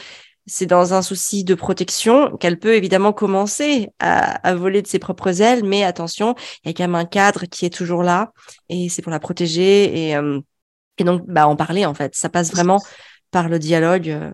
c'est 0.46 0.66
dans 0.66 0.94
un 0.94 1.02
souci 1.02 1.44
de 1.44 1.56
protection 1.56 2.36
qu'elle 2.38 2.60
peut 2.60 2.76
évidemment 2.76 3.14
commencer 3.14 3.90
à, 4.00 4.36
à, 4.48 4.56
voler 4.56 4.82
de 4.82 4.88
ses 4.88 5.00
propres 5.00 5.42
ailes, 5.42 5.64
mais 5.64 5.84
attention, 5.84 6.36
il 6.64 6.68
y 6.68 6.72
a 6.72 6.74
quand 6.74 6.84
même 6.84 6.96
un 6.96 7.06
cadre 7.06 7.46
qui 7.46 7.66
est 7.66 7.74
toujours 7.74 8.04
là 8.04 8.34
et 8.70 8.90
c'est 8.90 9.02
pour 9.02 9.12
la 9.12 9.20
protéger 9.20 10.10
et, 10.10 10.16
euh, 10.18 10.42
et 10.98 11.04
donc 11.04 11.24
bah, 11.28 11.48
en 11.48 11.56
parler 11.56 11.86
en 11.86 11.94
fait. 11.94 12.16
Ça 12.16 12.30
passe 12.30 12.52
vraiment 12.52 12.82
par 13.34 13.50
le 13.50 13.60
dialogue 13.60 14.10
euh, 14.10 14.32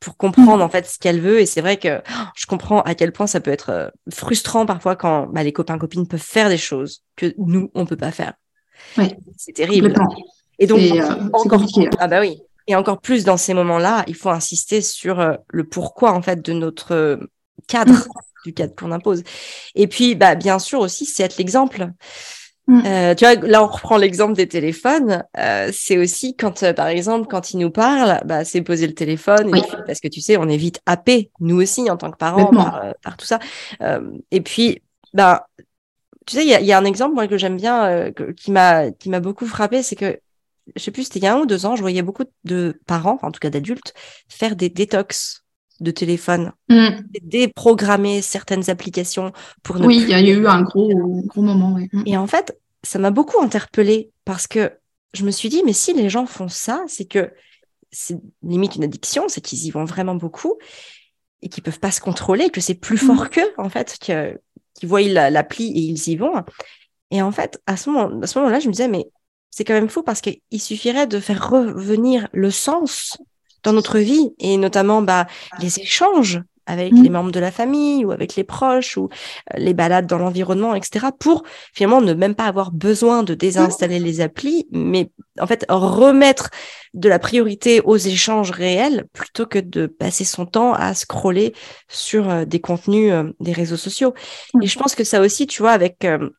pour 0.00 0.18
comprendre 0.18 0.62
en 0.62 0.68
fait 0.68 0.86
ce 0.86 0.98
qu'elle 0.98 1.20
veut 1.20 1.40
et 1.40 1.46
c'est 1.46 1.62
vrai 1.62 1.78
que 1.78 2.00
oh, 2.00 2.24
je 2.34 2.44
comprends 2.44 2.82
à 2.82 2.94
quel 2.94 3.12
point 3.12 3.26
ça 3.26 3.40
peut 3.40 3.50
être 3.50 3.70
euh, 3.70 3.88
frustrant 4.12 4.66
parfois 4.66 4.96
quand 4.96 5.28
bah, 5.28 5.42
les 5.42 5.52
copains 5.52 5.78
copines 5.78 6.06
peuvent 6.06 6.20
faire 6.20 6.50
des 6.50 6.58
choses 6.58 7.02
que 7.16 7.32
nous 7.38 7.70
on 7.74 7.86
peut 7.86 7.96
pas 7.96 8.10
faire. 8.10 8.34
Oui. 8.98 9.14
C'est 9.38 9.52
terrible. 9.52 9.94
Et 10.58 10.66
donc 10.66 10.80
euh, 10.80 11.30
encore 11.32 11.62
ah 11.98 12.08
bah 12.08 12.20
oui. 12.20 12.42
Et 12.66 12.74
encore 12.74 13.00
plus 13.00 13.24
dans 13.24 13.36
ces 13.36 13.54
moments-là, 13.54 14.04
il 14.06 14.14
faut 14.14 14.30
insister 14.30 14.80
sur 14.80 15.36
le 15.48 15.64
pourquoi 15.64 16.12
en 16.12 16.22
fait 16.22 16.42
de 16.42 16.54
notre 16.54 17.20
cadre, 17.68 17.92
mmh. 17.92 18.08
du 18.46 18.54
cadre 18.54 18.74
qu'on 18.74 18.90
impose. 18.90 19.22
Et 19.74 19.86
puis, 19.86 20.14
bah 20.14 20.34
bien 20.34 20.58
sûr 20.58 20.80
aussi, 20.80 21.04
c'est 21.04 21.24
être 21.24 21.36
l'exemple. 21.36 21.90
Mmh. 22.66 22.82
Euh, 22.86 23.14
tu 23.14 23.26
vois, 23.26 23.34
là 23.34 23.62
on 23.62 23.66
reprend 23.66 23.96
l'exemple 23.96 24.34
des 24.34 24.48
téléphones. 24.48 25.24
Euh, 25.38 25.70
c'est 25.72 25.98
aussi 25.98 26.34
quand, 26.34 26.62
euh, 26.62 26.72
par 26.72 26.88
exemple, 26.88 27.28
quand 27.28 27.52
ils 27.52 27.58
nous 27.58 27.70
parlent, 27.70 28.20
bah, 28.24 28.44
c'est 28.44 28.62
poser 28.62 28.86
le 28.86 28.94
téléphone 28.94 29.50
oui. 29.52 29.60
puis, 29.60 29.76
parce 29.86 30.00
que 30.00 30.08
tu 30.08 30.20
sais, 30.20 30.36
on 30.36 30.48
est 30.48 30.56
vite 30.56 30.80
happé, 30.86 31.30
nous 31.40 31.60
aussi 31.60 31.90
en 31.90 31.96
tant 31.96 32.10
que 32.10 32.16
parents, 32.16 32.46
par, 32.46 32.94
par, 33.02 33.16
tout 33.16 33.26
ça. 33.26 33.38
et 34.30 34.40
puis, 34.40 34.82
bah, 35.12 35.46
tu 36.26 36.36
sais, 36.36 36.46
il 36.46 36.48
y, 36.48 36.64
y 36.64 36.72
a, 36.72 36.78
un 36.78 36.84
exemple 36.84 37.14
moi 37.14 37.28
que 37.28 37.36
j'aime 37.36 37.56
bien, 37.56 38.10
que, 38.12 38.32
qui 38.32 38.50
m'a 38.50 38.90
qui 38.92 39.10
m'a 39.10 39.20
beaucoup 39.20 39.46
frappé, 39.46 39.82
c'est 39.82 39.96
que 39.96 40.18
je 40.74 40.82
sais 40.82 40.90
plus, 40.90 41.04
c'était 41.04 41.18
il 41.18 41.24
y 41.24 41.26
a 41.26 41.34
un 41.34 41.40
ou 41.40 41.46
deux 41.46 41.66
ans, 41.66 41.76
je 41.76 41.82
voyais 41.82 42.02
beaucoup 42.02 42.24
de 42.44 42.80
parents, 42.86 43.18
en 43.22 43.30
tout 43.30 43.40
cas 43.40 43.50
d'adultes, 43.50 43.92
faire 44.28 44.56
des 44.56 44.70
détox 44.70 45.43
de 45.84 45.90
téléphone, 45.90 46.52
mm. 46.68 46.88
déprogrammer 47.22 48.22
certaines 48.22 48.68
applications 48.70 49.32
pour 49.62 49.78
ne 49.78 49.86
Oui, 49.86 50.00
il 50.02 50.08
y 50.08 50.14
a 50.14 50.20
eu 50.20 50.46
un 50.46 50.62
gros, 50.62 51.22
gros 51.26 51.42
moment. 51.42 51.74
Ouais. 51.74 51.88
Mm. 51.92 52.02
Et 52.06 52.16
en 52.16 52.26
fait, 52.26 52.58
ça 52.82 52.98
m'a 52.98 53.10
beaucoup 53.10 53.40
interpellée 53.40 54.10
parce 54.24 54.46
que 54.46 54.72
je 55.12 55.24
me 55.24 55.30
suis 55.30 55.48
dit, 55.48 55.62
mais 55.64 55.72
si 55.72 55.92
les 55.92 56.08
gens 56.08 56.26
font 56.26 56.48
ça, 56.48 56.84
c'est 56.88 57.04
que 57.04 57.30
c'est 57.92 58.18
limite 58.42 58.74
une 58.74 58.84
addiction, 58.84 59.28
c'est 59.28 59.40
qu'ils 59.40 59.64
y 59.66 59.70
vont 59.70 59.84
vraiment 59.84 60.16
beaucoup 60.16 60.56
et 61.42 61.48
qu'ils 61.48 61.62
peuvent 61.62 61.78
pas 61.78 61.92
se 61.92 62.00
contrôler, 62.00 62.50
que 62.50 62.60
c'est 62.60 62.74
plus 62.74 62.98
fort 62.98 63.24
mm. 63.24 63.28
qu'eux, 63.28 63.52
en 63.58 63.68
fait, 63.68 63.96
qu'ils 64.00 64.38
qu 64.80 64.86
voient 64.86 65.02
l'appli 65.02 65.66
et 65.66 65.80
ils 65.80 66.08
y 66.08 66.16
vont. 66.16 66.34
Et 67.10 67.22
en 67.22 67.30
fait, 67.30 67.62
à 67.66 67.76
ce 67.76 67.90
moment, 67.90 68.20
à 68.22 68.26
ce 68.26 68.38
moment-là, 68.38 68.58
je 68.58 68.66
me 68.66 68.72
disais, 68.72 68.88
mais 68.88 69.06
c'est 69.50 69.64
quand 69.64 69.74
même 69.74 69.88
fou 69.88 70.02
parce 70.02 70.20
qu'il 70.20 70.40
suffirait 70.58 71.06
de 71.06 71.20
faire 71.20 71.48
revenir 71.48 72.28
le 72.32 72.50
sens 72.50 73.16
dans 73.64 73.72
notre 73.72 73.98
vie 73.98 74.30
et 74.38 74.56
notamment 74.56 75.02
bah, 75.02 75.26
les 75.60 75.80
échanges 75.80 76.40
avec 76.66 76.92
mmh. 76.92 77.02
les 77.02 77.10
membres 77.10 77.30
de 77.30 77.40
la 77.40 77.50
famille 77.50 78.04
ou 78.04 78.12
avec 78.12 78.36
les 78.36 78.44
proches 78.44 78.96
ou 78.96 79.04
euh, 79.04 79.58
les 79.58 79.74
balades 79.74 80.06
dans 80.06 80.18
l'environnement, 80.18 80.74
etc. 80.74 81.06
pour 81.18 81.44
finalement 81.72 82.00
ne 82.00 82.14
même 82.14 82.34
pas 82.34 82.46
avoir 82.46 82.70
besoin 82.72 83.22
de 83.22 83.34
désinstaller 83.34 83.98
les 83.98 84.20
applis, 84.20 84.66
mais 84.70 85.10
en 85.40 85.46
fait 85.46 85.66
remettre 85.68 86.50
de 86.94 87.08
la 87.08 87.18
priorité 87.18 87.80
aux 87.82 87.96
échanges 87.96 88.50
réels 88.50 89.06
plutôt 89.12 89.46
que 89.46 89.58
de 89.58 89.86
passer 89.86 90.24
son 90.24 90.46
temps 90.46 90.72
à 90.72 90.94
scroller 90.94 91.54
sur 91.88 92.30
euh, 92.30 92.44
des 92.44 92.60
contenus 92.60 93.12
euh, 93.12 93.24
des 93.40 93.52
réseaux 93.52 93.76
sociaux. 93.76 94.14
Mmh. 94.54 94.62
Et 94.62 94.66
je 94.66 94.78
pense 94.78 94.94
que 94.94 95.04
ça 95.04 95.20
aussi, 95.20 95.46
tu 95.46 95.60
vois, 95.60 95.72
avec 95.72 96.04
euh, 96.04 96.30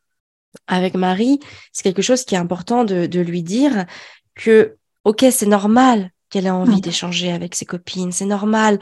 avec 0.66 0.94
Marie, 0.94 1.38
c'est 1.72 1.82
quelque 1.82 2.02
chose 2.02 2.24
qui 2.24 2.34
est 2.34 2.38
important 2.38 2.84
de, 2.84 3.06
de 3.06 3.20
lui 3.20 3.42
dire 3.42 3.84
que, 4.34 4.76
ok, 5.04 5.26
c'est 5.30 5.46
normal 5.46 6.10
qu'elle 6.30 6.46
ait 6.46 6.50
envie 6.50 6.80
d'échanger 6.80 7.32
avec 7.32 7.54
ses 7.54 7.64
copines, 7.64 8.12
c'est 8.12 8.24
normal. 8.24 8.78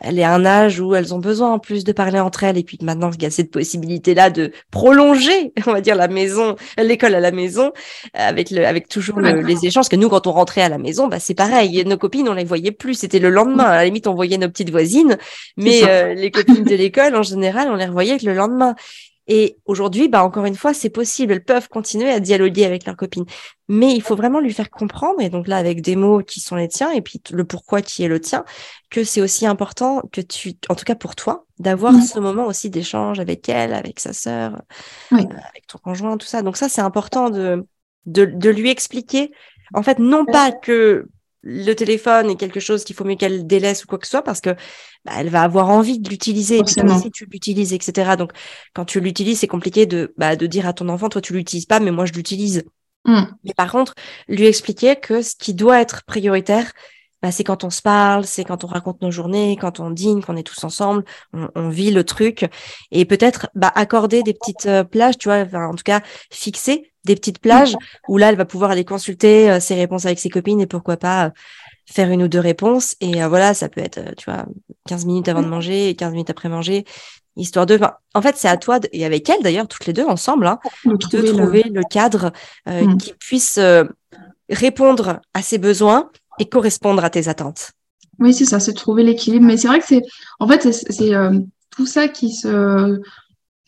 Elle 0.00 0.18
est 0.18 0.24
à 0.24 0.34
un 0.34 0.44
âge 0.44 0.80
où 0.80 0.94
elles 0.94 1.14
ont 1.14 1.18
besoin 1.18 1.52
en 1.52 1.58
plus 1.58 1.84
de 1.84 1.92
parler 1.92 2.18
entre 2.18 2.44
elles. 2.44 2.58
Et 2.58 2.64
puis 2.64 2.78
maintenant 2.82 3.10
il 3.10 3.22
y 3.22 3.26
a 3.26 3.30
cette 3.30 3.50
possibilité 3.50 4.14
là 4.14 4.30
de 4.30 4.52
prolonger, 4.70 5.52
on 5.66 5.72
va 5.72 5.80
dire 5.80 5.96
la 5.96 6.08
maison, 6.08 6.56
l'école 6.78 7.14
à 7.14 7.20
la 7.20 7.30
maison 7.30 7.72
avec 8.14 8.50
le 8.50 8.66
avec 8.66 8.88
toujours 8.88 9.20
le, 9.20 9.42
les 9.42 9.66
échanges 9.66 9.74
parce 9.74 9.88
que 9.88 9.96
nous 9.96 10.08
quand 10.08 10.26
on 10.26 10.32
rentrait 10.32 10.62
à 10.62 10.68
la 10.68 10.78
maison, 10.78 11.08
bah 11.08 11.20
c'est 11.20 11.34
pareil, 11.34 11.84
nos 11.84 11.98
copines 11.98 12.28
on 12.28 12.34
les 12.34 12.44
voyait 12.44 12.72
plus, 12.72 12.94
c'était 12.94 13.18
le 13.18 13.30
lendemain, 13.30 13.64
à 13.64 13.76
la 13.76 13.84
limite 13.84 14.06
on 14.06 14.14
voyait 14.14 14.38
nos 14.38 14.48
petites 14.48 14.70
voisines, 14.70 15.18
mais 15.56 15.82
euh, 15.84 16.14
les 16.14 16.30
copines 16.30 16.64
de 16.64 16.74
l'école 16.74 17.14
en 17.16 17.22
général, 17.22 17.68
on 17.70 17.76
les 17.76 17.86
revoyait 17.86 18.18
que 18.18 18.26
le 18.26 18.34
lendemain. 18.34 18.74
Et 19.28 19.58
aujourd'hui, 19.66 20.08
bah, 20.08 20.24
encore 20.24 20.46
une 20.46 20.56
fois, 20.56 20.72
c'est 20.74 20.90
possible. 20.90 21.34
Elles 21.34 21.44
peuvent 21.44 21.68
continuer 21.68 22.10
à 22.10 22.18
dialoguer 22.18 22.64
avec 22.64 22.86
leurs 22.86 22.96
copines. 22.96 23.26
Mais 23.68 23.92
il 23.94 24.00
faut 24.00 24.16
vraiment 24.16 24.40
lui 24.40 24.52
faire 24.54 24.70
comprendre, 24.70 25.20
et 25.20 25.28
donc 25.28 25.46
là, 25.46 25.58
avec 25.58 25.82
des 25.82 25.94
mots 25.94 26.20
qui 26.20 26.40
sont 26.40 26.56
les 26.56 26.68
tiens, 26.68 26.90
et 26.90 27.02
puis 27.02 27.20
le 27.30 27.44
pourquoi 27.44 27.82
qui 27.82 28.02
est 28.02 28.08
le 28.08 28.18
tien, 28.18 28.44
que 28.88 29.04
c'est 29.04 29.20
aussi 29.20 29.46
important 29.46 30.02
que 30.10 30.22
tu, 30.22 30.54
en 30.70 30.74
tout 30.74 30.86
cas 30.86 30.94
pour 30.94 31.14
toi, 31.14 31.44
d'avoir 31.58 31.92
ce 32.02 32.18
moment 32.18 32.46
aussi 32.46 32.70
d'échange 32.70 33.20
avec 33.20 33.48
elle, 33.50 33.74
avec 33.74 34.00
sa 34.00 34.14
sœur, 34.14 34.62
euh, 35.12 35.16
avec 35.16 35.66
ton 35.66 35.78
conjoint, 35.78 36.16
tout 36.16 36.26
ça. 36.26 36.40
Donc 36.40 36.56
ça, 36.56 36.70
c'est 36.70 36.80
important 36.80 37.28
de, 37.28 37.66
de, 38.06 38.24
de 38.24 38.48
lui 38.48 38.70
expliquer, 38.70 39.30
en 39.74 39.82
fait, 39.82 39.98
non 39.98 40.24
pas 40.24 40.50
que 40.50 41.06
le 41.42 41.72
téléphone 41.74 42.30
est 42.30 42.36
quelque 42.36 42.60
chose 42.60 42.84
qu'il 42.84 42.96
faut 42.96 43.04
mieux 43.04 43.16
qu'elle 43.16 43.46
délaisse 43.46 43.84
ou 43.84 43.86
quoi 43.86 43.98
que 43.98 44.06
ce 44.06 44.12
soit 44.12 44.22
parce 44.22 44.40
que 44.40 44.50
bah, 45.04 45.12
elle 45.18 45.28
va 45.28 45.42
avoir 45.42 45.68
envie 45.68 45.98
de 45.98 46.08
l'utiliser 46.08 46.60
si 46.66 47.10
tu 47.10 47.26
l'utilises 47.26 47.72
etc 47.72 48.16
donc 48.18 48.32
quand 48.74 48.84
tu 48.84 49.00
l'utilises 49.00 49.40
c'est 49.40 49.46
compliqué 49.46 49.86
de 49.86 50.14
bah, 50.16 50.36
de 50.36 50.46
dire 50.46 50.66
à 50.66 50.72
ton 50.72 50.88
enfant 50.88 51.08
toi 51.08 51.20
tu 51.20 51.32
l'utilises 51.32 51.66
pas 51.66 51.80
mais 51.80 51.90
moi 51.90 52.06
je 52.06 52.12
l'utilise. 52.12 52.64
Mm. 53.04 53.22
mais 53.44 53.54
par 53.54 53.70
contre 53.70 53.94
lui 54.26 54.46
expliquer 54.46 54.96
que 54.96 55.22
ce 55.22 55.36
qui 55.36 55.54
doit 55.54 55.80
être 55.80 56.04
prioritaire 56.04 56.72
bah, 57.22 57.32
c'est 57.32 57.42
quand 57.42 57.64
on 57.64 57.70
se 57.70 57.82
parle, 57.82 58.24
c'est 58.24 58.44
quand 58.44 58.62
on 58.62 58.68
raconte 58.68 59.02
nos 59.02 59.10
journées, 59.10 59.56
quand 59.60 59.80
on 59.80 59.90
dîne, 59.90 60.22
qu'on 60.22 60.36
est 60.36 60.44
tous 60.44 60.62
ensemble, 60.62 61.04
on, 61.32 61.68
vit 61.68 61.90
le 61.90 62.04
truc, 62.04 62.48
et 62.92 63.04
peut-être 63.06 63.50
bah, 63.56 63.72
accorder 63.74 64.22
des 64.22 64.34
petites 64.34 64.66
euh, 64.66 64.84
plages, 64.84 65.18
tu 65.18 65.28
vois, 65.28 65.44
en 65.52 65.74
tout 65.74 65.82
cas 65.82 66.00
fixer 66.30 66.92
des 67.08 67.16
petites 67.16 67.40
plages 67.40 67.76
où 68.08 68.16
là, 68.16 68.28
elle 68.30 68.36
va 68.36 68.44
pouvoir 68.44 68.70
aller 68.70 68.84
consulter 68.84 69.50
euh, 69.50 69.60
ses 69.60 69.74
réponses 69.74 70.06
avec 70.06 70.18
ses 70.18 70.30
copines 70.30 70.60
et 70.60 70.66
pourquoi 70.66 70.96
pas 70.96 71.26
euh, 71.26 71.30
faire 71.86 72.10
une 72.10 72.22
ou 72.22 72.28
deux 72.28 72.40
réponses. 72.40 72.94
Et 73.00 73.22
voilà, 73.24 73.54
ça 73.54 73.68
peut 73.68 73.80
être, 73.80 74.14
tu 74.16 74.30
vois, 74.30 74.46
15 74.88 75.06
minutes 75.06 75.28
avant 75.28 75.42
de 75.42 75.48
manger 75.48 75.88
et 75.88 75.94
15 75.94 76.12
minutes 76.12 76.30
après 76.30 76.48
manger, 76.48 76.84
histoire 77.36 77.66
de. 77.66 77.80
en 78.14 78.22
fait, 78.22 78.36
c'est 78.36 78.48
à 78.48 78.58
toi, 78.58 78.78
et 78.92 79.06
avec 79.06 79.28
elle 79.30 79.42
d'ailleurs, 79.42 79.66
toutes 79.66 79.86
les 79.86 79.92
deux 79.92 80.04
ensemble, 80.04 80.46
hein, 80.46 80.58
de 80.84 80.96
trouver, 80.96 81.62
le... 81.62 81.82
cadre 81.88 82.32
mmh. 82.66 82.98
qui 82.98 83.14
puisse 83.14 83.58
répondre 84.50 85.20
à 85.32 85.40
ses 85.42 85.56
besoins 85.56 86.10
et 86.38 86.46
correspondre 86.46 87.04
à 87.04 87.10
tes 87.10 87.28
attentes. 87.28 87.72
Oui, 88.18 88.34
c'est 88.34 88.44
ça, 88.44 88.60
c'est 88.60 88.72
trouver 88.72 89.04
l'équilibre. 89.04 89.46
Mais 89.46 89.56
c'est 89.56 89.68
vrai 89.68 89.78
que 89.78 89.86
c'est, 89.86 90.02
en 90.40 90.48
fait, 90.48 90.72
c'est 90.72 91.14
euh, 91.14 91.38
tout 91.70 91.86
ça 91.86 92.08
qui 92.08 92.32
se. 92.32 93.00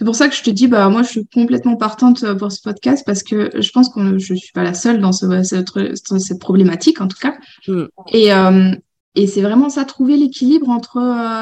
C'est 0.00 0.06
pour 0.06 0.16
ça 0.16 0.30
que 0.30 0.34
je 0.34 0.42
te 0.42 0.48
dis, 0.48 0.66
bah 0.66 0.88
moi, 0.88 1.02
je 1.02 1.10
suis 1.10 1.26
complètement 1.26 1.76
partante 1.76 2.22
euh, 2.22 2.34
pour 2.34 2.50
ce 2.50 2.62
podcast 2.62 3.02
parce 3.04 3.22
que 3.22 3.50
je 3.60 3.70
pense 3.70 3.90
que 3.90 4.16
je 4.16 4.32
suis 4.32 4.50
pas 4.54 4.62
la 4.62 4.72
seule 4.72 4.98
dans 4.98 5.12
ce, 5.12 5.42
cette, 5.42 6.40
problématique, 6.40 7.02
en 7.02 7.06
tout 7.06 7.18
cas. 7.20 7.34
Mm. 7.68 7.82
Et, 8.14 8.32
euh, 8.32 8.70
et 9.14 9.26
c'est 9.26 9.42
vraiment 9.42 9.68
ça, 9.68 9.84
trouver 9.84 10.16
l'équilibre 10.16 10.70
entre 10.70 10.94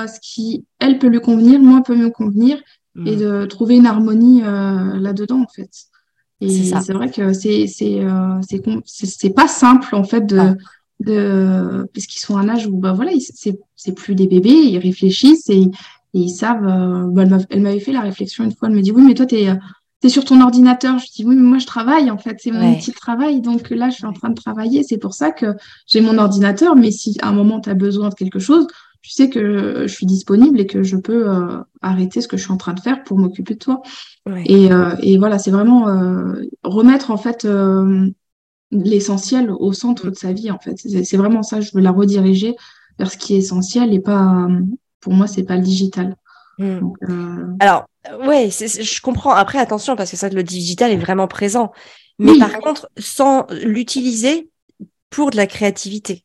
ce 0.09 0.19
qui, 0.21 0.65
elle, 0.81 0.99
peut 0.99 1.07
lui 1.07 1.21
convenir, 1.21 1.61
moi, 1.61 1.85
peut 1.85 1.95
me 1.95 2.11
convenir, 2.11 2.59
et 3.07 3.15
mm. 3.15 3.21
de 3.21 3.47
trouver 3.47 3.77
une 3.77 3.87
harmonie 3.87 4.41
là-dedans, 4.41 5.43
en 5.43 5.53
fait. 5.55 5.71
Et 6.41 6.65
c'est 6.65 6.93
vrai 6.93 7.13
que 7.13 7.33
c'est 7.33 7.69
c'est 7.69 8.01
c'est 8.85 9.31
pas 9.31 9.47
simple, 9.47 9.95
en 9.95 10.03
fait, 10.03 10.27
de 10.27 10.57
de 10.99 11.89
puisqu'ils 11.93 12.19
sont 12.19 12.37
à 12.37 12.41
un 12.41 12.49
âge 12.49 12.67
où 12.67 12.77
bah 12.77 12.93
voilà 12.93 13.13
c'est 13.21 13.57
c'est 13.77 13.93
plus 13.93 14.17
des 14.17 14.27
bébés 14.27 14.51
ils 14.51 14.79
réfléchissent 14.79 15.49
et, 15.49 15.71
ils 16.15 16.31
savent 16.31 16.67
euh, 16.67 17.07
bah, 17.09 17.25
elle 17.51 17.63
m'avait 17.63 17.81
fait 17.81 17.93
la 17.93 18.01
réflexion 18.01 18.45
une 18.45 18.53
fois 18.53 18.69
elle 18.69 18.75
me 18.75 18.81
dit 18.81 18.93
oui 18.93 19.03
mais 19.03 19.15
toi 19.15 19.27
t'es 19.27 19.49
es 20.03 20.09
sur 20.09 20.25
ton 20.25 20.41
ordinateur. 20.41 20.99
Je 20.99 21.07
dis 21.11 21.25
oui 21.25 21.35
mais 21.35 21.43
moi 21.43 21.59
je 21.59 21.67
travaille 21.67 22.11
en 22.11 22.19
fait. 22.19 22.37
C'est 22.39 22.53
mon 22.53 22.75
petit 22.77 22.93
travail. 22.93 23.41
Donc 23.41 23.71
là 23.71 23.91
je 23.91 23.97
suis 23.97 24.07
en 24.07 24.13
train 24.13 24.29
de 24.29 24.35
travailler. 24.35 24.85
C'est 24.85 24.99
pour 24.99 25.13
ça 25.13 25.33
que 25.33 25.57
j'ai 25.87 26.01
mon 26.01 26.19
ordinateur. 26.19 26.77
Mais 26.77 26.93
si 26.93 27.17
à 27.21 27.29
un 27.29 27.33
moment 27.33 27.61
tu 27.61 27.69
as 27.69 27.75
besoin 27.75 28.09
de 28.09 28.15
quelque 28.15 28.39
chose 28.39 28.67
tu 29.01 29.11
sais 29.13 29.31
que 29.31 29.87
je 29.87 29.93
suis 29.93 30.07
disponible 30.07 30.59
et 30.61 30.67
que 30.67 30.83
je 30.83 30.97
peux 30.97 31.31
euh, 31.31 31.59
arrêter 31.83 32.21
ce 32.21 32.27
que 32.27 32.37
je 32.37 32.43
suis 32.43 32.53
en 32.53 32.57
train 32.57 32.75
de 32.75 32.81
faire 32.81 33.05
pour 33.05 33.17
m'occuper 33.17 33.55
de 33.55 33.59
toi. 33.59 33.81
Et, 34.45 34.73
euh, 34.73 34.95
et 35.03 35.19
voilà 35.19 35.39
c'est 35.39 35.53
vraiment 35.53 35.87
remettre 36.65 37.13
en 37.13 37.17
fait 37.17 37.47
l'essentiel 38.71 39.51
au 39.51 39.73
centre 39.73 40.09
mm. 40.09 40.11
de 40.11 40.17
sa 40.17 40.33
vie 40.33 40.51
en 40.51 40.59
fait. 40.59 40.77
C'est 40.77 41.17
vraiment 41.17 41.43
ça, 41.43 41.61
je 41.61 41.71
veux 41.75 41.81
la 41.81 41.93
rediriger 41.93 42.57
vers 42.99 43.11
ce 43.11 43.17
qui 43.17 43.35
est 43.35 43.39
essentiel 43.39 43.93
et 43.95 44.01
pas, 44.01 44.49
pour 45.01 45.13
moi, 45.13 45.27
c'est 45.27 45.45
pas 45.45 45.57
le 45.57 45.63
digital. 45.63 46.17
Mm. 46.59 46.81
Euh, 47.09 47.47
Alors, 47.61 47.87
ouais, 48.27 48.51
je 48.51 49.01
comprends. 49.01 49.33
Après, 49.33 49.59
attention, 49.59 49.97
parce 49.97 50.11
que 50.11 50.17
ça, 50.17 50.29
le 50.29 50.43
digital 50.43 50.91
est 50.91 50.97
vraiment 50.97 51.29
présent. 51.29 51.73
Mais 52.19 52.37
par 52.39 52.59
contre, 52.59 52.91
sans 52.99 53.47
l'utiliser 53.63 54.51
pour 55.11 55.31
de 55.31 55.37
la 55.37 55.47
créativité. 55.47 56.25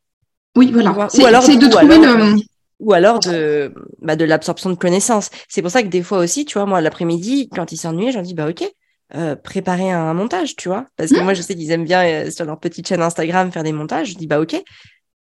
Oui, 0.55 0.71
voilà. 0.71 0.91
Ou 0.91 1.25
alors, 1.25 1.43
de 1.43 1.69
trouver 1.69 1.97
le 1.97 2.41
ou 2.79 2.91
alors 2.91 3.19
de, 3.19 3.73
bah, 4.01 4.15
de 4.15 4.25
l'absorption 4.25 4.69
de 4.69 4.75
connaissances. 4.75 5.29
C'est 5.47 5.61
pour 5.61 5.71
ça 5.71 5.83
que 5.83 5.87
des 5.87 6.03
fois 6.03 6.17
aussi, 6.17 6.43
tu 6.43 6.57
vois, 6.57 6.65
moi, 6.65 6.81
l'après-midi, 6.81 7.49
quand 7.49 7.71
il 7.71 7.77
s'ennuie, 7.77 8.11
j'en 8.11 8.21
dis, 8.21 8.33
bah, 8.33 8.49
ok, 8.49 8.63
euh, 9.15 9.35
préparer 9.35 9.91
un 9.91 10.13
montage, 10.13 10.55
tu 10.55 10.67
vois. 10.67 10.85
Parce 10.97 11.11
que 11.11 11.19
moi, 11.21 11.33
je 11.33 11.41
sais 11.41 11.55
qu'ils 11.55 11.71
aiment 11.71 11.85
bien 11.85 12.03
euh, 12.03 12.31
sur 12.31 12.45
leur 12.45 12.59
petite 12.59 12.87
chaîne 12.87 13.01
Instagram 13.01 13.51
faire 13.51 13.63
des 13.63 13.71
montages. 13.71 14.09
Je 14.09 14.15
dis, 14.15 14.27
bah, 14.27 14.41
ok, 14.41 14.61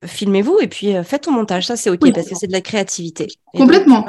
filmez-vous 0.04 0.60
et 0.62 0.68
puis 0.68 0.96
euh, 0.96 1.04
faites 1.04 1.24
ton 1.24 1.32
montage. 1.32 1.68
Ça, 1.68 1.76
c'est 1.76 1.90
ok 1.90 2.14
parce 2.14 2.28
que 2.28 2.36
c'est 2.36 2.48
de 2.48 2.52
la 2.52 2.62
créativité. 2.62 3.28
Complètement. 3.54 4.06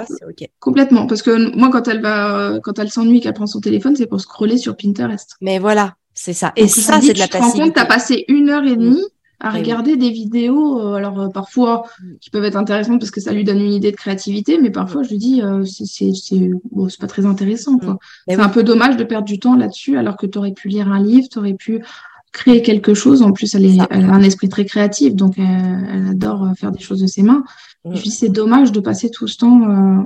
Complètement. 0.61 1.07
Parce 1.07 1.23
que 1.23 1.57
moi, 1.57 1.71
quand 1.71 1.89
elle 1.89 2.01
va, 2.01 2.59
quand 2.63 2.79
elle 2.79 2.91
s'ennuie, 2.91 3.21
qu'elle 3.21 3.35
prend 3.35 3.47
son 3.47 3.61
téléphone, 3.61 3.97
c'est 3.97 4.07
pour 4.07 4.21
scroller 4.21 4.59
sur 4.59 4.77
Pinterest. 4.77 5.37
Mais 5.41 5.59
voilà, 5.59 5.95
c'est 6.15 6.33
ça. 6.33 6.53
Et 6.57 6.69
ça, 6.69 7.01
c'est 7.01 7.15
de 7.15 7.19
la 7.19 7.29
passivité. 7.29 7.73
Tu 7.73 7.81
as 7.81 7.87
passé 7.87 8.25
une 8.29 8.49
heure 8.49 8.65
et 8.65 8.77
demie 8.77 9.05
à 9.43 9.51
regarder 9.51 9.97
des 9.97 10.11
vidéos, 10.11 10.81
euh, 10.81 10.95
alors 10.95 11.21
euh, 11.21 11.29
parfois 11.29 11.85
qui 12.21 12.31
peuvent 12.31 12.45
être 12.45 12.57
intéressantes 12.57 13.01
parce 13.01 13.11
que 13.11 13.21
ça 13.21 13.33
lui 13.33 13.43
donne 13.43 13.61
une 13.61 13.73
idée 13.73 13.91
de 13.91 13.97
créativité, 13.97 14.57
mais 14.57 14.71
parfois 14.71 15.03
je 15.03 15.11
lui 15.11 15.19
dis 15.19 15.43
euh, 15.43 15.65
c'est 15.65 16.51
bon, 16.71 16.87
pas 17.01 17.09
très 17.09 17.27
intéressant. 17.27 17.73
Mm. 17.73 17.97
C'est 18.29 18.41
un 18.41 18.49
peu 18.49 18.63
dommage 18.63 18.97
de 18.97 19.03
perdre 19.03 19.27
du 19.27 19.41
temps 19.41 19.57
là-dessus 19.57 19.99
alors 19.99 20.17
que 20.17 20.27
tu 20.27 20.39
aurais 20.39 20.53
pu 20.53 20.69
lire 20.69 20.89
un 20.89 21.03
livre, 21.03 21.27
tu 21.29 21.41
aurais 21.41 21.55
pu 21.55 21.83
créer 22.33 22.63
quelque 22.63 22.95
chose. 22.95 23.23
En 23.23 23.33
plus, 23.33 23.55
elle, 23.55 23.67
est, 23.67 23.79
elle 23.91 24.05
a 24.05 24.13
un 24.13 24.23
esprit 24.23 24.49
très 24.49 24.65
créatif, 24.65 25.15
donc 25.15 25.35
elle, 25.39 26.09
adore 26.11 26.49
faire 26.57 26.73
des 26.73 26.81
choses 26.81 27.01
de 27.01 27.07
ses 27.07 27.23
mains. 27.23 27.45
Mm. 27.85 27.95
Je 27.97 28.03
dis 28.03 28.11
c'est 28.11 28.29
dommage 28.29 28.73
de 28.73 28.81
passer 28.81 29.11
tout 29.11 29.29
ce 29.29 29.39
temps. 29.39 30.05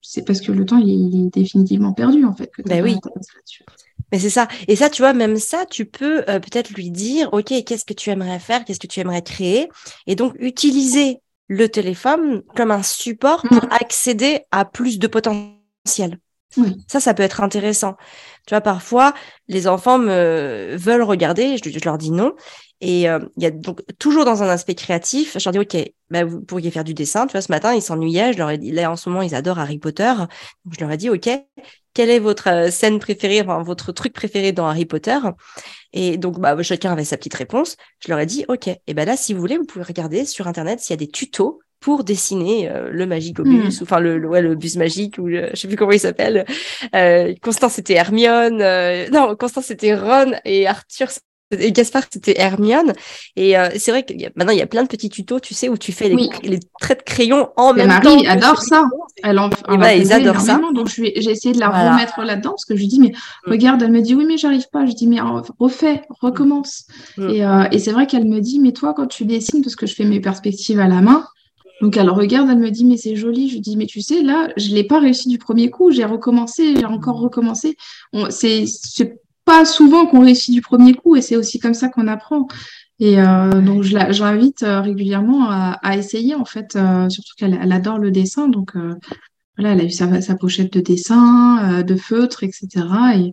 c'est 0.00 0.24
parce 0.24 0.40
que 0.40 0.52
le 0.52 0.64
temps 0.64 0.78
il, 0.78 1.26
est 1.26 1.38
définitivement 1.38 1.92
perdu 1.92 2.24
en 2.24 2.34
fait. 2.34 2.50
Que 2.50 2.62
ben 2.62 2.82
oui. 2.82 2.96
Mais 4.12 4.18
c'est 4.18 4.30
ça. 4.30 4.46
Et 4.68 4.76
ça, 4.76 4.88
tu 4.88 5.02
vois, 5.02 5.12
même 5.12 5.36
ça, 5.36 5.66
tu 5.68 5.84
peux 5.84 6.22
euh, 6.28 6.38
peut-être 6.38 6.70
lui 6.70 6.90
dire, 6.90 7.28
OK, 7.32 7.52
qu'est-ce 7.64 7.84
que 7.84 7.92
tu 7.92 8.10
aimerais 8.10 8.38
faire, 8.38 8.64
qu'est-ce 8.64 8.78
que 8.78 8.86
tu 8.86 9.00
aimerais 9.00 9.22
créer, 9.22 9.68
et 10.06 10.14
donc 10.14 10.34
utiliser 10.38 11.20
le 11.48 11.68
téléphone 11.68 12.42
comme 12.54 12.70
un 12.70 12.82
support 12.82 13.42
pour 13.42 13.64
mmh. 13.64 13.68
accéder 13.70 14.40
à 14.50 14.64
plus 14.64 14.98
de 14.98 15.06
potentiel. 15.06 16.18
Ça, 16.88 17.00
ça 17.00 17.14
peut 17.14 17.22
être 17.22 17.42
intéressant. 17.42 17.96
Tu 18.46 18.54
vois, 18.54 18.60
parfois, 18.60 19.14
les 19.48 19.66
enfants 19.66 19.98
me 19.98 20.76
veulent 20.76 21.02
regarder, 21.02 21.56
je, 21.58 21.84
leur 21.84 21.98
dis 21.98 22.10
non. 22.10 22.34
Et 22.80 23.08
euh, 23.08 23.20
il 23.36 23.42
y 23.42 23.46
a 23.46 23.50
donc 23.50 23.82
toujours 23.98 24.24
dans 24.24 24.42
un 24.42 24.48
aspect 24.48 24.74
créatif, 24.74 25.36
je 25.38 25.44
leur 25.44 25.52
dis, 25.52 25.58
OK, 25.58 25.92
bah, 26.10 26.24
vous 26.24 26.40
pourriez 26.42 26.70
faire 26.70 26.84
du 26.84 26.94
dessin. 26.94 27.26
Tu 27.26 27.32
vois, 27.32 27.40
ce 27.40 27.50
matin, 27.50 27.74
ils 27.74 27.82
s'ennuyaient. 27.82 28.32
Je 28.32 28.38
leur 28.38 28.50
ai 28.50 28.58
dit, 28.58 28.70
là, 28.70 28.90
en 28.90 28.96
ce 28.96 29.08
moment, 29.08 29.22
ils 29.22 29.34
adorent 29.34 29.58
Harry 29.58 29.78
Potter. 29.78 30.12
Je 30.70 30.80
leur 30.80 30.90
ai 30.92 30.96
dit, 30.96 31.10
OK, 31.10 31.28
quelle 31.94 32.10
est 32.10 32.18
votre 32.18 32.48
euh, 32.48 32.70
scène 32.70 32.98
préférée, 32.98 33.42
votre 33.42 33.92
truc 33.92 34.12
préféré 34.12 34.52
dans 34.52 34.66
Harry 34.66 34.84
Potter? 34.84 35.18
Et 35.92 36.18
donc, 36.18 36.38
bah, 36.38 36.62
chacun 36.62 36.92
avait 36.92 37.04
sa 37.04 37.16
petite 37.16 37.34
réponse. 37.34 37.76
Je 38.04 38.10
leur 38.10 38.18
ai 38.18 38.26
dit, 38.26 38.44
OK, 38.48 38.68
et 38.68 38.94
ben 38.94 39.06
là, 39.06 39.16
si 39.16 39.34
vous 39.34 39.40
voulez, 39.40 39.56
vous 39.56 39.64
pouvez 39.64 39.84
regarder 39.84 40.24
sur 40.24 40.46
Internet 40.46 40.80
s'il 40.80 40.90
y 40.90 40.94
a 40.94 40.98
des 40.98 41.08
tutos 41.08 41.60
pour 41.80 42.04
dessiner 42.04 42.70
euh, 42.70 42.90
le 42.90 43.06
Magicobus, 43.06 43.80
mmh. 43.80 43.80
ou 43.80 43.82
enfin 43.82 44.00
le, 44.00 44.26
ouais, 44.26 44.42
le 44.42 44.54
bus 44.54 44.76
magique, 44.76 45.18
ou 45.18 45.28
je 45.28 45.54
sais 45.54 45.68
plus 45.68 45.76
comment 45.76 45.92
il 45.92 46.00
s'appelle. 46.00 46.44
Euh, 46.94 47.34
Constance 47.42 47.74
c'était 47.74 47.94
Hermione, 47.94 48.60
euh, 48.60 49.08
non 49.10 49.36
Constance 49.36 49.66
c'était 49.66 49.94
Ron 49.94 50.32
et 50.44 50.66
Arthur 50.66 51.08
et 51.52 51.70
Gaspard, 51.70 52.04
c'était 52.10 52.34
Hermione. 52.40 52.92
Et 53.36 53.56
euh, 53.56 53.68
c'est 53.76 53.92
vrai 53.92 54.02
que 54.02 54.12
maintenant, 54.34 54.52
il 54.52 54.58
y 54.58 54.62
a 54.62 54.66
plein 54.66 54.82
de 54.82 54.88
petits 54.88 55.08
tutos, 55.08 55.38
tu 55.38 55.54
sais, 55.54 55.68
où 55.68 55.78
tu 55.78 55.92
fais 55.92 56.08
les, 56.08 56.58
traits 56.80 56.98
de 56.98 57.04
crayon 57.04 57.50
en 57.56 57.72
même 57.72 57.88
temps. 58.00 58.10
Marie 58.10 58.26
adore 58.26 58.60
ça. 58.60 58.84
Elle 59.22 59.38
en, 59.38 59.48
ils 59.68 60.12
adorent 60.12 60.40
ça. 60.40 60.60
Donc, 60.74 60.88
j'ai 60.88 61.30
essayé 61.30 61.54
de 61.54 61.60
la 61.60 61.68
remettre 61.68 62.20
là-dedans 62.22 62.50
parce 62.50 62.64
que 62.64 62.74
je 62.74 62.80
lui 62.80 62.88
dis, 62.88 62.98
mais 62.98 63.12
mm. 63.46 63.50
regarde, 63.50 63.82
elle 63.82 63.92
me 63.92 64.00
dit, 64.00 64.14
oui, 64.14 64.24
mais 64.26 64.38
j'arrive 64.38 64.68
pas. 64.72 64.86
Je 64.86 64.92
dis, 64.92 65.06
mais 65.06 65.20
refais, 65.60 66.02
recommence. 66.20 66.86
Mm. 67.16 67.30
Et, 67.30 67.76
et 67.76 67.78
c'est 67.78 67.92
vrai 67.92 68.08
qu'elle 68.08 68.26
me 68.26 68.40
dit, 68.40 68.58
mais 68.58 68.72
toi, 68.72 68.92
quand 68.94 69.06
tu 69.06 69.24
dessines, 69.24 69.62
parce 69.62 69.76
que 69.76 69.86
je 69.86 69.94
fais 69.94 70.04
mes 70.04 70.20
perspectives 70.20 70.80
à 70.80 70.88
la 70.88 71.00
main, 71.00 71.24
donc 71.80 71.96
elle 71.96 72.10
regarde, 72.10 72.48
elle 72.50 72.58
me 72.58 72.70
dit, 72.70 72.84
mais 72.84 72.96
c'est 72.96 73.16
joli. 73.16 73.48
Je 73.48 73.54
lui 73.54 73.60
dis, 73.60 73.76
mais 73.76 73.86
tu 73.86 74.00
sais, 74.00 74.22
là, 74.22 74.48
je 74.56 74.74
l'ai 74.74 74.84
pas 74.84 74.98
réussi 74.98 75.28
du 75.28 75.38
premier 75.38 75.70
coup. 75.70 75.90
J'ai 75.90 76.04
recommencé, 76.04 76.74
j'ai 76.76 76.86
encore 76.86 77.20
recommencé. 77.20 77.76
C'est 78.30 79.20
pas 79.44 79.64
souvent 79.64 80.06
qu'on 80.06 80.24
réussit 80.24 80.52
du 80.52 80.60
premier 80.60 80.94
coup 80.94 81.16
et 81.16 81.22
c'est 81.22 81.36
aussi 81.36 81.58
comme 81.58 81.74
ça 81.74 81.88
qu'on 81.88 82.08
apprend. 82.08 82.48
Et 82.98 83.20
euh, 83.20 83.60
donc, 83.60 83.82
je 83.82 83.94
l'invite 83.94 84.62
euh, 84.62 84.80
régulièrement 84.80 85.50
à, 85.50 85.96
essayer, 85.96 86.34
en 86.34 86.46
fait, 86.46 86.76
euh, 86.76 87.08
surtout 87.10 87.34
qu'elle 87.36 87.58
elle 87.60 87.72
adore 87.72 87.98
le 87.98 88.10
dessin. 88.10 88.48
Donc, 88.48 88.74
voilà, 89.56 89.72
elle 89.72 89.80
a 89.80 89.84
eu 89.84 89.90
sa, 89.90 90.20
sa 90.20 90.34
pochette 90.34 90.72
de 90.72 90.80
dessin, 90.80 91.82
de 91.82 91.96
feutre, 91.96 92.42
etc. 92.42 92.68
Et, 93.16 93.32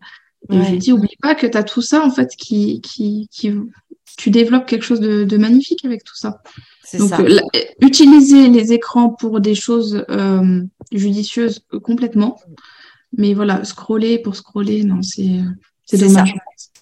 je 0.49 0.71
lui 0.71 0.77
dis, 0.77 0.91
oublie 0.91 1.15
pas 1.21 1.36
que 1.36 1.47
tu 1.47 1.58
as 1.58 1.63
tout 1.63 1.82
ça, 1.82 2.06
en 2.06 2.12
fait, 2.12 2.36
qui, 2.38 2.82
qui, 2.82 3.29
qui, 3.32 3.53
tu 4.17 4.29
développes 4.29 4.65
quelque 4.65 4.84
chose 4.84 4.99
de, 4.99 5.38
magnifique 5.38 5.86
avec 5.86 6.03
tout 6.03 6.15
ça. 6.15 6.41
Donc, 6.98 7.10
ça. 7.10 7.17
utiliser 7.82 8.50
les 8.50 8.74
écrans 8.74 9.10
pour 9.10 9.39
des 9.39 9.56
choses 9.56 10.06
judicieuses 10.91 11.65
complètement. 11.82 12.39
Mais 13.15 13.34
voilà, 13.34 13.63
scroller 13.63 14.17
pour 14.19 14.36
scroller, 14.36 14.84
non, 14.84 15.02
c'est 15.02 15.39
c'est 15.86 15.98
dommage. 15.98 16.34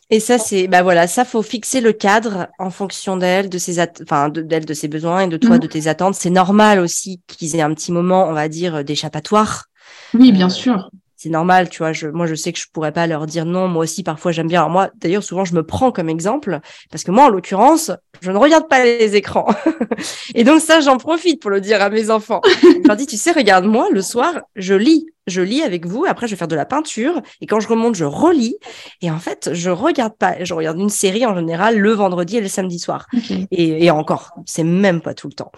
Et 0.10 0.20
ça, 0.20 0.38
c'est, 0.38 0.68
bah 0.68 0.84
voilà, 0.84 1.08
ça, 1.08 1.24
faut 1.24 1.42
fixer 1.42 1.80
le 1.80 1.94
cadre 1.94 2.48
en 2.60 2.70
fonction 2.70 3.16
d'elle, 3.16 3.50
de 3.50 3.58
ses, 3.58 3.80
enfin, 4.04 4.28
d'elle, 4.28 4.66
de 4.66 4.74
ses 4.74 4.90
besoins 4.90 5.22
et 5.22 5.28
de 5.28 5.38
toi, 5.38 5.56
mm. 5.56 5.60
de 5.60 5.68
tes 5.68 5.88
attentes. 5.88 6.16
C'est 6.16 6.30
normal 6.30 6.80
aussi 6.80 7.22
qu'ils 7.28 7.56
aient 7.56 7.62
un 7.62 7.74
petit 7.74 7.94
moment, 7.94 8.28
on 8.28 8.34
va 8.34 8.50
dire, 8.50 8.84
d'échappatoire. 8.84 9.68
Oui, 10.14 10.34
bien 10.34 10.50
sûr 10.50 10.90
c'est 11.22 11.30
normal, 11.30 11.70
tu 11.70 11.78
vois. 11.78 11.94
Je, 11.94 12.08
moi, 12.08 12.26
je 12.26 12.34
sais 12.34 12.52
que 12.52 12.58
je 12.58 12.66
pourrais 12.74 12.92
pas 12.92 13.06
leur 13.06 13.28
dire 13.28 13.46
non. 13.46 13.68
Moi 13.68 13.84
aussi, 13.84 14.02
parfois, 14.02 14.32
j'aime 14.32 14.48
bien. 14.48 14.62
Alors 14.62 14.72
moi, 14.72 14.90
d'ailleurs, 14.96 15.22
souvent, 15.22 15.46
je 15.46 15.54
me 15.54 15.62
prends 15.62 15.92
comme 15.92 16.10
exemple 16.10 16.60
parce 16.90 17.04
que 17.04 17.12
moi, 17.12 17.26
en 17.26 17.30
l'occurrence, 17.30 17.92
je 18.22 18.32
ne 18.32 18.38
regarde 18.38 18.68
pas 18.68 18.84
les 18.84 19.16
écrans. 19.16 19.46
et 20.34 20.44
donc 20.44 20.62
ça, 20.62 20.80
j'en 20.80 20.98
profite 20.98 21.40
pour 21.40 21.52
le 21.52 21.62
dire 21.62 21.80
à 21.80 21.92
mes 21.92 22.10
enfants. 22.10 22.42
je 22.64 22.88
leur 22.88 22.98
dis, 22.98 23.06
tu 23.06 23.18
sais, 23.18 23.34
regarde-moi, 23.34 23.90
le 23.92 24.02
soir, 24.02 24.42
je 24.56 24.74
lis. 24.74 25.06
Je 25.28 25.42
lis 25.44 25.62
avec 25.62 25.86
vous. 25.86 26.06
Après, 26.08 26.26
je 26.26 26.32
vais 26.32 26.38
faire 26.38 26.48
de 26.48 26.56
la 26.56 26.66
peinture. 26.66 27.22
Et 27.40 27.46
quand 27.46 27.60
je 27.60 27.68
remonte, 27.68 27.94
je 27.94 28.06
relis. 28.06 28.56
Et 29.04 29.12
en 29.12 29.20
fait, 29.20 29.52
je 29.54 29.70
regarde 29.70 30.18
pas. 30.18 30.44
Je 30.44 30.56
regarde 30.56 30.80
une 30.80 30.90
série 30.90 31.24
en 31.28 31.36
général 31.36 31.78
le 31.78 31.92
vendredi 31.92 32.38
et 32.38 32.42
le 32.42 32.48
samedi 32.48 32.80
soir. 32.80 33.06
Et, 33.52 33.86
et, 33.86 33.92
encore, 33.92 34.32
c'est 34.48 34.64
même 34.64 35.02
pas 35.02 35.14
tout 35.14 35.28
le 35.28 35.34
temps. 35.34 35.52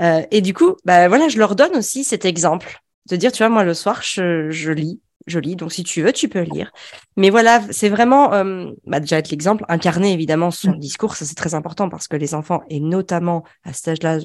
Euh, 0.00 0.22
et 0.30 0.40
du 0.40 0.54
coup, 0.54 0.76
bah 0.86 1.08
voilà, 1.08 1.28
je 1.28 1.38
leur 1.38 1.56
donne 1.56 1.76
aussi 1.76 2.04
cet 2.04 2.24
exemple 2.24 2.80
de 3.10 3.16
dire, 3.16 3.32
tu 3.32 3.42
vois, 3.42 3.50
moi, 3.50 3.64
le 3.64 3.74
soir, 3.74 4.00
je, 4.02 4.48
je 4.50 4.72
lis 4.72 5.00
je 5.26 5.38
lis. 5.38 5.56
Donc, 5.56 5.72
si 5.72 5.84
tu 5.84 6.02
veux, 6.02 6.12
tu 6.12 6.28
peux 6.28 6.40
lire. 6.40 6.72
Mais 7.16 7.30
voilà, 7.30 7.62
c'est 7.70 7.88
vraiment, 7.88 8.32
euh, 8.32 8.70
bah, 8.86 9.00
déjà 9.00 9.18
être 9.18 9.30
l'exemple, 9.30 9.64
incarner 9.68 10.12
évidemment 10.12 10.50
son 10.50 10.72
mm. 10.72 10.78
discours, 10.78 11.16
ça 11.16 11.24
c'est 11.24 11.34
très 11.34 11.54
important 11.54 11.88
parce 11.88 12.08
que 12.08 12.16
les 12.16 12.34
enfants, 12.34 12.62
et 12.70 12.80
notamment 12.80 13.44
à 13.64 13.72
cet 13.72 13.88
âge-là, 13.88 14.18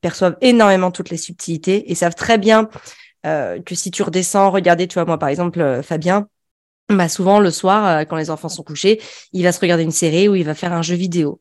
perçoivent 0.00 0.36
énormément 0.40 0.90
toutes 0.90 1.10
les 1.10 1.16
subtilités 1.16 1.90
et 1.90 1.94
savent 1.94 2.14
très 2.14 2.38
bien 2.38 2.68
euh, 3.26 3.60
que 3.62 3.74
si 3.74 3.90
tu 3.90 4.02
redescends, 4.02 4.50
regardez, 4.50 4.86
tu 4.86 4.94
vois, 4.94 5.04
moi 5.04 5.18
par 5.18 5.28
exemple, 5.28 5.60
euh, 5.60 5.82
Fabien, 5.82 6.28
bah 6.88 7.08
souvent 7.08 7.40
le 7.40 7.50
soir, 7.50 8.06
quand 8.06 8.14
les 8.14 8.30
enfants 8.30 8.48
sont 8.48 8.62
couchés, 8.62 9.00
il 9.32 9.42
va 9.42 9.50
se 9.50 9.58
regarder 9.58 9.82
une 9.82 9.90
série 9.90 10.28
ou 10.28 10.36
il 10.36 10.44
va 10.44 10.54
faire 10.54 10.72
un 10.72 10.82
jeu 10.82 10.94
vidéo. 10.94 11.40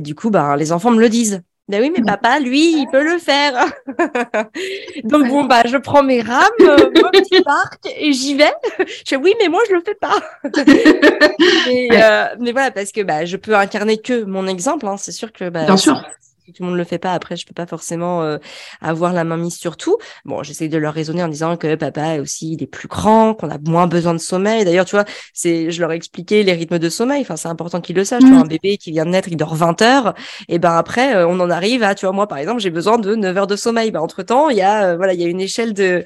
du 0.00 0.16
coup, 0.16 0.30
bah, 0.30 0.56
les 0.56 0.72
enfants 0.72 0.90
me 0.90 1.00
le 1.00 1.08
disent. 1.08 1.42
Ben 1.68 1.82
oui, 1.82 1.92
mais 1.96 2.02
papa, 2.04 2.38
lui, 2.38 2.80
il 2.80 2.86
peut 2.92 3.02
le 3.02 3.18
faire. 3.18 3.66
Donc 5.04 5.26
bon, 5.28 5.44
bah, 5.44 5.62
je 5.66 5.76
prends 5.76 6.04
mes 6.04 6.22
rames, 6.22 6.44
euh, 6.60 6.76
mon 7.02 7.10
petit 7.10 7.42
parc 7.42 7.86
et 7.98 8.12
j'y 8.12 8.34
vais. 8.34 8.52
Je 8.78 9.02
fais 9.08 9.16
oui, 9.16 9.34
mais 9.40 9.48
moi, 9.48 9.60
je 9.68 9.74
le 9.74 9.80
fais 9.80 9.94
pas. 9.94 10.16
Euh, 10.46 12.26
mais 12.38 12.52
voilà, 12.52 12.70
parce 12.70 12.92
que 12.92 13.02
bah, 13.02 13.24
je 13.24 13.36
peux 13.36 13.56
incarner 13.56 13.98
que 13.98 14.22
mon 14.24 14.46
exemple. 14.46 14.86
Hein. 14.86 14.96
C'est 14.96 15.12
sûr 15.12 15.32
que 15.32 15.48
bah, 15.48 15.64
Bien 15.64 15.76
sûr 15.76 16.00
si 16.46 16.52
tout 16.52 16.62
le 16.62 16.68
monde 16.68 16.78
le 16.78 16.84
fait 16.84 16.98
pas, 16.98 17.12
après, 17.12 17.34
je 17.34 17.44
peux 17.44 17.54
pas 17.54 17.66
forcément 17.66 18.22
euh, 18.22 18.38
avoir 18.80 19.12
la 19.12 19.24
main 19.24 19.36
mise 19.36 19.56
sur 19.56 19.76
tout. 19.76 19.96
Bon, 20.24 20.44
j'essaie 20.44 20.68
de 20.68 20.78
leur 20.78 20.94
raisonner 20.94 21.24
en 21.24 21.28
disant 21.28 21.56
que 21.56 21.74
papa 21.74 22.20
aussi, 22.20 22.52
il 22.52 22.62
est 22.62 22.68
plus 22.68 22.86
grand, 22.86 23.34
qu'on 23.34 23.50
a 23.50 23.58
moins 23.58 23.88
besoin 23.88 24.14
de 24.14 24.18
sommeil. 24.18 24.64
D'ailleurs, 24.64 24.84
tu 24.84 24.94
vois, 24.94 25.04
c'est, 25.34 25.72
je 25.72 25.80
leur 25.80 25.90
ai 25.90 25.96
expliqué 25.96 26.44
les 26.44 26.52
rythmes 26.52 26.78
de 26.78 26.88
sommeil. 26.88 27.22
Enfin, 27.22 27.36
c'est 27.36 27.48
important 27.48 27.80
qu'ils 27.80 27.96
le 27.96 28.04
sachent. 28.04 28.22
Tu 28.22 28.28
vois, 28.28 28.38
mm. 28.38 28.42
un 28.42 28.46
bébé 28.46 28.76
qui 28.76 28.92
vient 28.92 29.04
de 29.04 29.10
naître, 29.10 29.28
il 29.28 29.36
dort 29.36 29.56
20 29.56 29.82
heures. 29.82 30.14
Et 30.48 30.60
ben 30.60 30.76
après, 30.76 31.16
euh, 31.16 31.26
on 31.26 31.40
en 31.40 31.50
arrive 31.50 31.82
à, 31.82 31.96
tu 31.96 32.06
vois, 32.06 32.12
moi, 32.14 32.28
par 32.28 32.38
exemple, 32.38 32.60
j'ai 32.60 32.70
besoin 32.70 32.98
de 32.98 33.16
9 33.16 33.36
heures 33.36 33.46
de 33.48 33.56
sommeil. 33.56 33.90
Ben, 33.90 34.00
entre 34.00 34.22
temps, 34.22 34.48
il 34.48 34.56
y 34.56 34.62
a, 34.62 34.90
euh, 34.90 34.96
voilà, 34.96 35.14
il 35.14 35.20
y 35.20 35.24
a 35.24 35.28
une 35.28 35.40
échelle 35.40 35.74
de, 35.74 36.04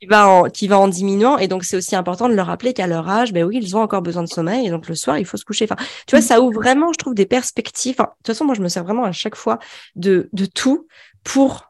qui 0.00 0.06
va 0.06 0.28
en, 0.28 0.44
qui 0.44 0.68
va 0.68 0.78
en 0.78 0.88
diminuant. 0.88 1.38
Et 1.38 1.48
donc, 1.48 1.64
c'est 1.64 1.76
aussi 1.76 1.96
important 1.96 2.28
de 2.28 2.34
leur 2.34 2.46
rappeler 2.46 2.72
qu'à 2.72 2.86
leur 2.86 3.08
âge, 3.08 3.32
ben 3.32 3.44
oui, 3.44 3.58
ils 3.60 3.76
ont 3.76 3.80
encore 3.80 4.02
besoin 4.02 4.22
de 4.22 4.28
sommeil. 4.28 4.66
Et 4.66 4.70
donc, 4.70 4.88
le 4.88 4.94
soir, 4.94 5.18
il 5.18 5.24
faut 5.24 5.36
se 5.36 5.44
coucher. 5.44 5.66
Enfin, 5.70 5.82
tu 6.06 6.16
vois, 6.16 6.22
ça 6.22 6.40
ouvre 6.40 6.54
vraiment, 6.54 6.92
je 6.92 6.98
trouve, 6.98 7.14
des 7.14 7.26
perspectives. 7.26 7.96
Enfin, 7.98 8.10
de 8.10 8.16
toute 8.18 8.26
façon, 8.28 8.44
moi, 8.44 8.54
je 8.54 8.62
me 8.62 8.68
sers 8.68 8.84
vraiment 8.84 9.04
à 9.04 9.12
chaque 9.12 9.36
fois 9.36 9.58
de, 9.96 10.28
de 10.32 10.46
tout 10.46 10.86
pour 11.24 11.68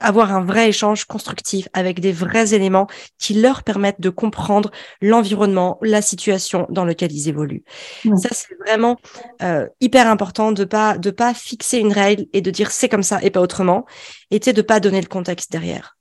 avoir 0.00 0.32
un 0.32 0.44
vrai 0.44 0.68
échange 0.68 1.04
constructif 1.04 1.68
avec 1.72 2.00
des 2.00 2.12
vrais 2.12 2.54
éléments 2.54 2.86
qui 3.18 3.34
leur 3.34 3.62
permettent 3.62 4.00
de 4.00 4.10
comprendre 4.10 4.70
l'environnement, 5.00 5.78
la 5.82 6.02
situation 6.02 6.66
dans 6.70 6.84
lequel 6.84 7.12
ils 7.12 7.28
évoluent. 7.28 7.62
Ça, 8.16 8.30
c'est 8.32 8.54
vraiment 8.66 8.96
euh, 9.42 9.68
hyper 9.80 10.08
important 10.08 10.52
de 10.52 10.64
pas 10.64 10.98
de 10.98 11.10
pas 11.10 11.34
fixer 11.34 11.78
une 11.78 11.92
règle 11.92 12.26
et 12.32 12.40
de 12.40 12.50
dire 12.50 12.70
c'est 12.70 12.88
comme 12.88 13.02
ça 13.02 13.22
et 13.22 13.30
pas 13.30 13.40
autrement, 13.40 13.84
et 14.30 14.38
de 14.38 14.62
pas 14.62 14.80
donner 14.80 15.00
le 15.00 15.06
contexte 15.06 15.52
derrière. 15.52 15.96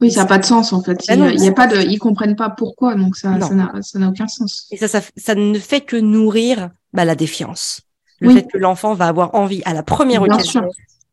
Oui, 0.00 0.10
ça 0.10 0.22
n'a 0.22 0.26
pas 0.26 0.38
de 0.38 0.44
sens 0.44 0.72
en 0.72 0.82
fait. 0.82 0.98
Ben 1.08 1.30
il 1.30 1.42
y 1.42 1.48
a 1.48 1.52
pas 1.52 1.66
de, 1.66 1.80
ils 1.80 1.98
comprennent 1.98 2.36
pas 2.36 2.50
pourquoi, 2.50 2.94
donc 2.94 3.16
ça, 3.16 3.38
ça 3.40 3.98
n'a 3.98 4.08
aucun 4.08 4.28
sens. 4.28 4.66
Et 4.70 4.76
ça, 4.76 4.88
ça, 4.88 5.00
ça, 5.16 5.34
ne 5.34 5.58
fait 5.58 5.80
que 5.80 5.96
nourrir 5.96 6.70
bah, 6.92 7.04
la 7.04 7.14
défiance. 7.14 7.82
Le 8.20 8.30
fait 8.30 8.46
que 8.50 8.58
l'enfant 8.58 8.94
va 8.94 9.08
avoir 9.08 9.34
envie 9.34 9.62
à 9.64 9.74
la 9.74 9.82
première 9.82 10.22
occasion 10.22 10.62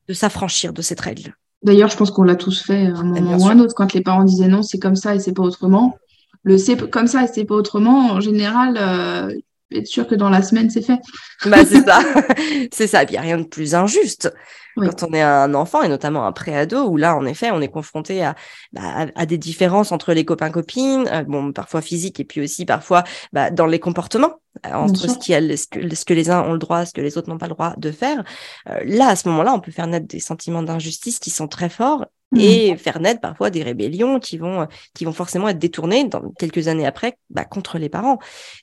de 0.08 0.14
s'affranchir 0.14 0.74
de 0.74 0.82
cette 0.82 1.02
règle. 1.02 1.36
D'ailleurs, 1.64 1.90
je 1.90 1.98
pense 1.98 2.12
qu'on 2.12 2.24
l'a 2.24 2.36
tous 2.36 2.62
fait 2.62 2.88
à 2.88 2.98
un 3.00 3.04
moment 3.04 3.38
ou 3.38 3.48
un 3.48 3.60
autre. 3.60 3.74
Quand 3.74 3.94
les 3.94 4.02
parents 4.02 4.24
disaient 4.24 4.48
non, 4.48 4.64
c'est 4.64 4.80
comme 4.80 4.96
ça 4.96 5.16
et 5.16 5.20
c'est 5.20 5.34
pas 5.34 5.44
autrement. 5.44 5.98
Le 6.44 6.58
c'est 6.58 6.78
comme 6.90 7.08
ça 7.08 7.24
et 7.24 7.28
c'est 7.28 7.46
pas 7.46 7.56
autrement, 7.56 8.12
en 8.12 8.20
général, 8.20 8.78
euh, 8.78 9.34
être 9.78 9.88
sûr 9.88 10.08
que 10.08 10.16
dans 10.16 10.30
la 10.30 10.42
semaine, 10.42 10.70
c'est 10.70 10.82
fait. 10.82 11.00
Bah, 11.46 11.66
c'est 11.66 11.82
ça. 11.82 12.00
c'est 12.72 12.88
ça. 12.88 13.04
Il 13.04 13.12
n'y 13.12 13.18
a 13.18 13.22
rien 13.22 13.38
de 13.38 13.44
plus 13.44 13.76
injuste 13.76 14.32
quand 14.76 15.04
on 15.04 15.14
est 15.14 15.22
un 15.22 15.54
enfant 15.54 15.84
et 15.84 15.88
notamment 15.88 16.26
un 16.26 16.32
préado 16.32 16.88
où 16.88 16.98
là, 16.98 17.16
en 17.16 17.26
effet, 17.26 17.52
on 17.52 17.62
est 17.62 17.68
confronté 17.68 18.24
à, 18.24 18.36
bah, 18.72 19.08
à, 19.16 19.26
des 19.26 19.38
différences 19.38 19.92
entre 19.92 20.14
les 20.14 20.26
copains-copines, 20.26 21.08
euh, 21.08 21.24
bon, 21.24 21.52
parfois 21.52 21.82
physiques 21.82 22.20
et 22.20 22.24
puis 22.24 22.42
aussi 22.42 22.66
parfois 22.66 23.04
bah, 23.32 23.52
dans 23.52 23.66
les 23.66 23.80
comportements 23.80 24.36
euh, 24.66 24.74
entre 24.74 25.10
ce, 25.10 25.18
qui 25.18 25.34
a, 25.34 25.42
ce, 25.58 25.68
que, 25.68 25.94
ce 25.94 26.06
que 26.06 26.14
les 26.14 26.30
uns 26.30 26.42
ont 26.42 26.54
le 26.54 26.60
droit, 26.60 26.86
ce 26.86 26.94
que 26.94 27.02
les 27.02 27.18
autres 27.18 27.30
n'ont 27.30 27.38
pas 27.38 27.48
le 27.48 27.54
droit 27.54 27.74
de 27.78 27.92
faire. 27.92 28.24
Euh, 28.70 28.80
là, 28.86 29.10
à 29.10 29.16
ce 29.16 29.28
moment-là, 29.30 29.54
on 29.54 29.60
peut 29.60 29.72
faire 29.72 29.88
naître 29.88 30.08
des 30.08 30.20
sentiments 30.20 30.64
d'injustice 30.64 31.20
qui 31.20 31.30
sont 31.30 31.48
très 31.48 31.70
forts. 31.70 32.06
Et 32.36 32.76
faire 32.78 33.00
naître 33.00 33.22
parfois 33.22 33.50
des 33.50 33.64
rébellions 33.64 34.20
qui 34.20 34.38
vont 34.38 34.68
qui 34.94 35.06
vont 35.06 35.14
forcément 35.14 35.50
être 35.50 35.60
détournées 35.60 36.06
dans 36.06 36.32
quelques 36.40 36.68
années 36.68 36.86
après 36.86 37.18
bah, 37.30 37.46
contre 37.46 37.78
les 37.78 37.90
parents. 37.90 38.20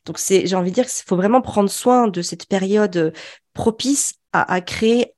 Donc 0.06 0.18
c'est 0.18 0.46
j'ai 0.46 0.56
envie 0.56 0.70
de 0.70 0.74
dire 0.74 0.87
qu'il 0.87 1.04
faut 1.06 1.16
vraiment 1.16 1.40
prendre 1.40 1.70
soin 1.70 2.09
de 2.09 2.22
cette 2.22 2.46
période 2.46 3.12
propice 3.54 4.14
à, 4.33 4.52
à 4.52 4.61
créer 4.61 5.14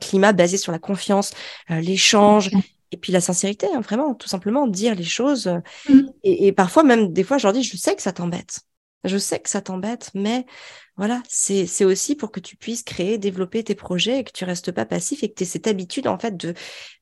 climat 0.00 0.32
basé 0.32 0.56
sur 0.56 0.72
la 0.72 0.78
confiance, 0.78 1.32
euh, 1.70 1.80
l'échange 1.80 2.50
et 2.92 2.96
puis 2.96 3.12
la 3.12 3.20
sincérité, 3.20 3.66
hein, 3.72 3.80
vraiment, 3.80 4.14
tout 4.14 4.28
simplement 4.28 4.66
dire 4.66 4.94
les 4.94 5.04
choses. 5.04 5.50
Mm. 5.88 6.00
Et, 6.24 6.52
parfois, 6.52 6.82
même 6.82 7.12
des 7.12 7.22
fois, 7.22 7.38
je 7.38 7.46
leur 7.46 7.52
dis, 7.52 7.62
je 7.62 7.76
sais 7.76 7.94
que 7.94 8.02
ça 8.02 8.12
t'embête. 8.12 8.60
Je 9.04 9.16
sais 9.16 9.40
que 9.40 9.48
ça 9.48 9.62
t'embête, 9.62 10.10
mais 10.14 10.44
voilà, 10.96 11.22
c'est 11.28 11.84
aussi 11.84 12.14
pour 12.14 12.30
que 12.30 12.40
tu 12.40 12.56
puisses 12.56 12.82
créer, 12.82 13.16
développer 13.16 13.64
tes 13.64 13.74
projets 13.74 14.18
et 14.18 14.24
que 14.24 14.32
tu 14.32 14.44
restes 14.44 14.72
pas 14.72 14.84
passif 14.84 15.22
et 15.22 15.30
que 15.30 15.34
tu 15.34 15.44
aies 15.44 15.46
cette 15.46 15.66
habitude, 15.66 16.06
en 16.06 16.18
fait, 16.18 16.36
de 16.36 16.54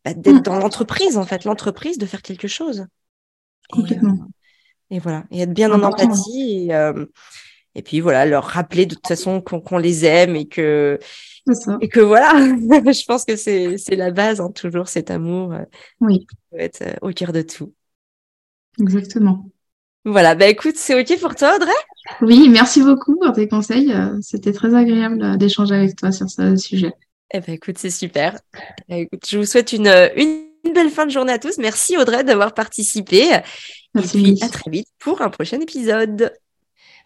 bah, 0.04 0.14
d'être 0.14 0.42
dans 0.42 0.58
l'entreprise, 0.58 1.16
en 1.16 1.24
fait, 1.24 1.44
l'entreprise, 1.44 1.98
de 1.98 2.06
faire 2.06 2.22
quelque 2.22 2.48
chose. 2.48 2.86
Complètement. 3.70 4.18
Et, 4.90 5.00
voilà, 5.00 5.24
et 5.30 5.40
être 5.40 5.52
bien 5.52 5.72
en 5.72 5.82
empathie. 5.82 6.66
Et, 6.66 6.74
euh, 6.74 7.06
et 7.74 7.82
puis 7.82 8.00
voilà, 8.00 8.26
leur 8.26 8.44
rappeler 8.44 8.86
de 8.86 8.94
toute 8.94 9.06
façon 9.06 9.40
qu'on 9.40 9.78
les 9.78 10.04
aime 10.04 10.34
et 10.36 10.46
que 10.46 10.98
et 11.80 11.88
que 11.88 12.00
voilà, 12.00 12.32
je 12.92 13.04
pense 13.06 13.24
que 13.24 13.36
c'est 13.36 13.76
la 13.90 14.10
base, 14.10 14.40
hein, 14.40 14.50
toujours 14.50 14.88
cet 14.88 15.10
amour 15.10 15.52
euh, 15.52 15.64
oui. 16.00 16.20
qui 16.20 16.36
peut 16.50 16.60
être 16.60 16.82
euh, 16.82 16.94
au 17.02 17.10
cœur 17.12 17.32
de 17.32 17.42
tout. 17.42 17.74
Exactement. 18.80 19.50
Voilà, 20.04 20.34
bah 20.34 20.46
écoute, 20.46 20.76
c'est 20.76 20.98
OK 20.98 21.20
pour 21.20 21.34
toi, 21.34 21.56
Audrey? 21.56 21.70
Oui, 22.22 22.48
merci 22.48 22.82
beaucoup 22.82 23.18
pour 23.18 23.32
tes 23.32 23.48
conseils. 23.48 23.92
Euh, 23.92 24.16
c'était 24.22 24.52
très 24.52 24.74
agréable 24.74 25.36
d'échanger 25.36 25.74
avec 25.74 25.96
toi 25.96 26.12
sur 26.12 26.28
ce 26.28 26.56
sujet. 26.56 26.92
Eh 27.32 27.40
ben 27.40 27.54
écoute, 27.54 27.76
c'est 27.78 27.90
super. 27.90 28.38
Écoute, 28.88 29.26
je 29.28 29.38
vous 29.38 29.44
souhaite 29.44 29.72
une, 29.72 29.92
une, 30.16 30.72
belle 30.74 30.90
fin 30.90 31.04
de 31.04 31.10
journée 31.10 31.32
à 31.32 31.38
tous. 31.38 31.58
Merci 31.58 31.96
Audrey 31.98 32.24
d'avoir 32.24 32.54
participé. 32.54 33.28
Merci, 33.94 34.18
et 34.18 34.22
puis 34.22 34.38
à 34.42 34.48
très 34.48 34.70
vite 34.70 34.88
pour 34.98 35.20
un 35.20 35.30
prochain 35.30 35.60
épisode. 35.60 36.32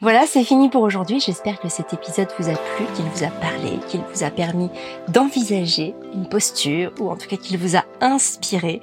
Voilà, 0.01 0.27
c'est 0.27 0.43
fini 0.43 0.69
pour 0.69 0.83
aujourd'hui. 0.83 1.21
J'espère 1.21 1.61
que 1.61 1.69
cet 1.69 1.95
épisode 1.95 2.27
vous 2.37 2.49
a 2.51 2.55
plu, 2.55 2.87
qu'il 2.97 3.05
vous 3.05 3.25
a 3.25 3.29
parlé, 3.29 3.79
qu'il 3.89 4.01
vous 4.13 4.25
a 4.25 4.31
permis 4.31 4.69
d'envisager 5.07 5.95
une 6.13 6.29
posture 6.29 6.93
ou 6.99 7.09
en 7.09 7.17
tout 7.17 7.29
cas 7.29 7.37
qu'il 7.37 7.57
vous 7.57 7.77
a 7.77 7.85
inspiré 8.01 8.83